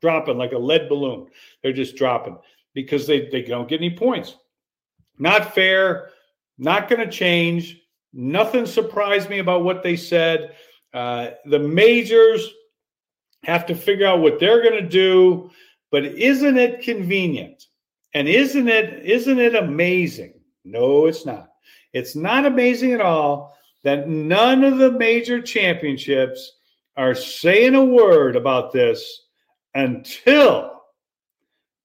dropping 0.00 0.38
like 0.38 0.52
a 0.52 0.58
lead 0.58 0.88
balloon. 0.88 1.26
They're 1.62 1.72
just 1.72 1.96
dropping 1.96 2.38
because 2.76 3.06
they, 3.06 3.26
they 3.30 3.40
don't 3.40 3.68
get 3.68 3.80
any 3.80 3.96
points. 3.96 4.36
Not 5.18 5.54
fair, 5.54 6.10
not 6.58 6.90
going 6.90 7.00
to 7.00 7.10
change. 7.10 7.80
Nothing 8.12 8.66
surprised 8.66 9.30
me 9.30 9.38
about 9.38 9.64
what 9.64 9.82
they 9.82 9.96
said. 9.96 10.54
Uh, 10.92 11.30
the 11.46 11.58
majors 11.58 12.48
have 13.44 13.64
to 13.66 13.74
figure 13.74 14.06
out 14.06 14.20
what 14.20 14.38
they're 14.38 14.62
going 14.62 14.80
to 14.80 14.88
do, 14.88 15.50
but 15.90 16.04
isn't 16.04 16.58
it 16.58 16.82
convenient? 16.82 17.64
And 18.14 18.28
isn't 18.28 18.68
it 18.68 19.04
isn't 19.04 19.38
it 19.38 19.54
amazing? 19.54 20.34
No, 20.64 21.06
it's 21.06 21.24
not. 21.24 21.48
It's 21.92 22.14
not 22.14 22.44
amazing 22.44 22.92
at 22.92 23.00
all 23.00 23.56
that 23.84 24.08
none 24.08 24.64
of 24.64 24.78
the 24.78 24.92
major 24.92 25.40
championships 25.40 26.52
are 26.96 27.14
saying 27.14 27.74
a 27.74 27.84
word 27.84 28.36
about 28.36 28.72
this 28.72 29.28
until 29.74 30.75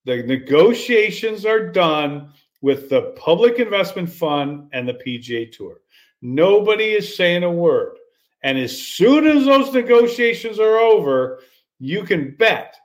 the 0.06 0.24
negotiations 0.24 1.46
are 1.46 1.72
done 1.72 2.32
with 2.62 2.90
the 2.90 3.14
Public 3.16 3.60
Investment 3.60 4.10
Fund 4.10 4.70
and 4.74 4.88
the 4.88 4.94
PGA 4.94 5.52
Tour. 5.52 5.82
Nobody 6.22 6.92
is 6.92 7.16
saying 7.16 7.44
a 7.44 7.52
word. 7.52 7.98
And 8.44 8.58
as 8.58 8.80
soon 8.80 9.28
as 9.28 9.46
those 9.46 9.74
negotiations 9.74 10.60
are 10.60 10.78
over, 10.78 11.40
you 11.80 12.04
can 12.04 12.36
bet 12.36 12.76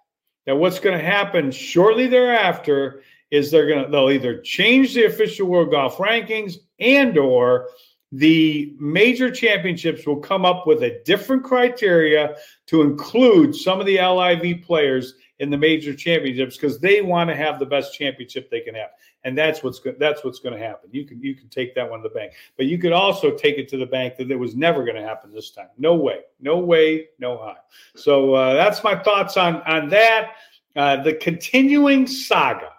that 0.46 0.56
what's 0.56 0.78
going 0.78 0.98
to 0.98 1.04
happen 1.04 1.50
shortly 1.50 2.06
thereafter 2.06 3.02
is 3.30 3.50
they're 3.50 3.66
going 3.66 3.84
to 3.84 3.90
they'll 3.90 4.10
either 4.10 4.40
change 4.40 4.94
the 4.94 5.04
official 5.04 5.48
world 5.48 5.70
golf 5.70 5.96
rankings 5.98 6.56
and 6.78 7.18
or 7.18 7.68
the 8.12 8.74
major 8.78 9.30
championships 9.30 10.06
will 10.06 10.20
come 10.20 10.44
up 10.44 10.66
with 10.66 10.82
a 10.84 11.02
different 11.04 11.42
criteria 11.42 12.36
to 12.66 12.82
include 12.82 13.54
some 13.54 13.80
of 13.80 13.86
the 13.86 13.98
LIV 13.98 14.62
players 14.62 15.14
in 15.38 15.50
the 15.50 15.58
major 15.58 15.94
championships 15.94 16.56
because 16.56 16.78
they 16.78 17.02
want 17.02 17.28
to 17.28 17.36
have 17.36 17.58
the 17.58 17.66
best 17.66 17.94
championship 17.94 18.50
they 18.50 18.60
can 18.60 18.74
have, 18.74 18.90
and 19.24 19.36
that's 19.36 19.62
what's 19.62 19.78
go- 19.78 19.94
that's 19.98 20.24
what's 20.24 20.38
going 20.38 20.54
to 20.54 20.64
happen. 20.64 20.88
You 20.92 21.04
can 21.04 21.20
you 21.20 21.34
can 21.34 21.48
take 21.48 21.74
that 21.74 21.88
one 21.88 22.02
to 22.02 22.08
the 22.08 22.14
bank, 22.14 22.32
but 22.56 22.66
you 22.66 22.78
could 22.78 22.92
also 22.92 23.36
take 23.36 23.58
it 23.58 23.68
to 23.68 23.76
the 23.76 23.86
bank 23.86 24.16
that 24.16 24.30
it 24.30 24.36
was 24.36 24.56
never 24.56 24.84
going 24.84 24.96
to 24.96 25.02
happen 25.06 25.32
this 25.32 25.50
time. 25.50 25.68
No 25.78 25.94
way, 25.94 26.20
no 26.40 26.58
way, 26.58 27.08
no 27.18 27.36
how. 27.36 27.56
So 27.94 28.34
uh, 28.34 28.54
that's 28.54 28.82
my 28.82 28.96
thoughts 28.96 29.36
on 29.36 29.62
on 29.62 29.88
that. 29.90 30.32
Uh, 30.74 31.02
the 31.02 31.14
continuing 31.14 32.06
saga 32.06 32.70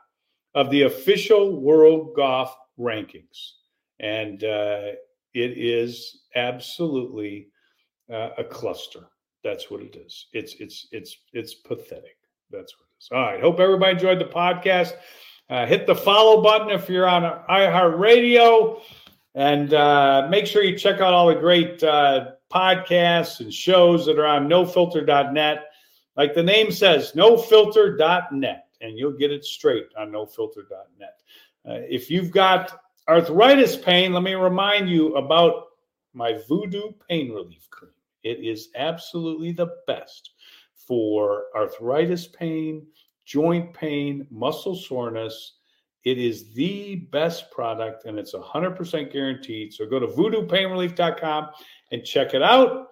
of 0.55 0.69
the 0.69 0.83
official 0.83 1.59
World 1.59 2.15
Golf 2.15 2.55
Rankings, 2.79 3.53
and 3.99 4.43
uh, 4.43 4.91
it 5.33 5.57
is 5.57 6.21
absolutely 6.35 7.49
uh, 8.11 8.29
a 8.37 8.43
cluster. 8.43 9.07
That's 9.43 9.69
what 9.69 9.81
it 9.81 9.95
is. 9.95 10.27
It's 10.33 10.55
it's 10.55 10.87
it's 10.91 11.17
it's 11.33 11.53
pathetic. 11.53 12.17
That's 12.51 12.73
what 12.77 12.85
it 12.85 13.03
is. 13.03 13.09
All 13.11 13.21
right. 13.21 13.41
Hope 13.41 13.59
everybody 13.59 13.93
enjoyed 13.93 14.19
the 14.19 14.25
podcast. 14.25 14.93
Uh, 15.49 15.65
hit 15.65 15.87
the 15.87 15.95
follow 15.95 16.41
button 16.41 16.69
if 16.69 16.89
you're 16.89 17.07
on 17.07 17.23
iHeartRadio, 17.49 18.81
and 19.35 19.73
uh, 19.73 20.27
make 20.29 20.45
sure 20.45 20.63
you 20.63 20.77
check 20.77 20.99
out 20.99 21.13
all 21.13 21.27
the 21.27 21.35
great 21.35 21.81
uh, 21.83 22.31
podcasts 22.51 23.39
and 23.39 23.53
shows 23.53 24.05
that 24.05 24.19
are 24.19 24.25
on 24.25 24.49
NoFilter.net. 24.49 25.65
Like 26.17 26.33
the 26.33 26.43
name 26.43 26.71
says, 26.71 27.13
NoFilter.net, 27.13 28.65
and 28.81 28.97
you'll 28.97 29.17
get 29.17 29.31
it 29.31 29.45
straight 29.45 29.87
on 29.97 30.11
NoFilter.net. 30.11 31.21
Uh, 31.65 31.79
if 31.89 32.09
you've 32.09 32.31
got 32.31 32.81
arthritis 33.07 33.77
pain, 33.77 34.11
let 34.13 34.23
me 34.23 34.33
remind 34.33 34.89
you 34.89 35.15
about 35.15 35.65
my 36.13 36.39
Voodoo 36.49 36.91
Pain 37.07 37.31
Relief 37.31 37.69
Cream. 37.69 37.91
It 38.23 38.39
is 38.43 38.69
absolutely 38.75 39.53
the 39.53 39.69
best 39.85 40.31
for 40.77 41.45
arthritis 41.55 42.27
pain, 42.27 42.85
joint 43.25 43.73
pain, 43.73 44.27
muscle 44.29 44.75
soreness. 44.75 45.53
It 46.03 46.17
is 46.17 46.53
the 46.53 46.95
best 47.11 47.51
product 47.51 48.05
and 48.05 48.17
it's 48.17 48.33
100% 48.33 49.11
guaranteed. 49.11 49.73
So 49.73 49.85
go 49.85 49.99
to 49.99 50.07
voodoopainrelief.com 50.07 51.49
and 51.91 52.03
check 52.03 52.33
it 52.33 52.41
out. 52.41 52.87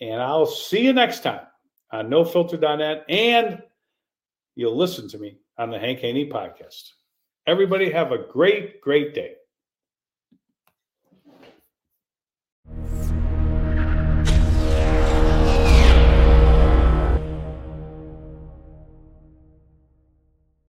And 0.00 0.22
I'll 0.22 0.46
see 0.46 0.84
you 0.84 0.92
next 0.92 1.20
time 1.20 1.46
on 1.90 2.08
nofilter.net. 2.08 3.04
And 3.08 3.62
you'll 4.54 4.76
listen 4.76 5.08
to 5.08 5.18
me 5.18 5.38
on 5.58 5.70
the 5.70 5.78
Hank 5.78 6.00
Haney 6.00 6.28
podcast. 6.28 6.90
Everybody 7.46 7.90
have 7.90 8.12
a 8.12 8.18
great, 8.18 8.80
great 8.80 9.14
day. 9.14 9.34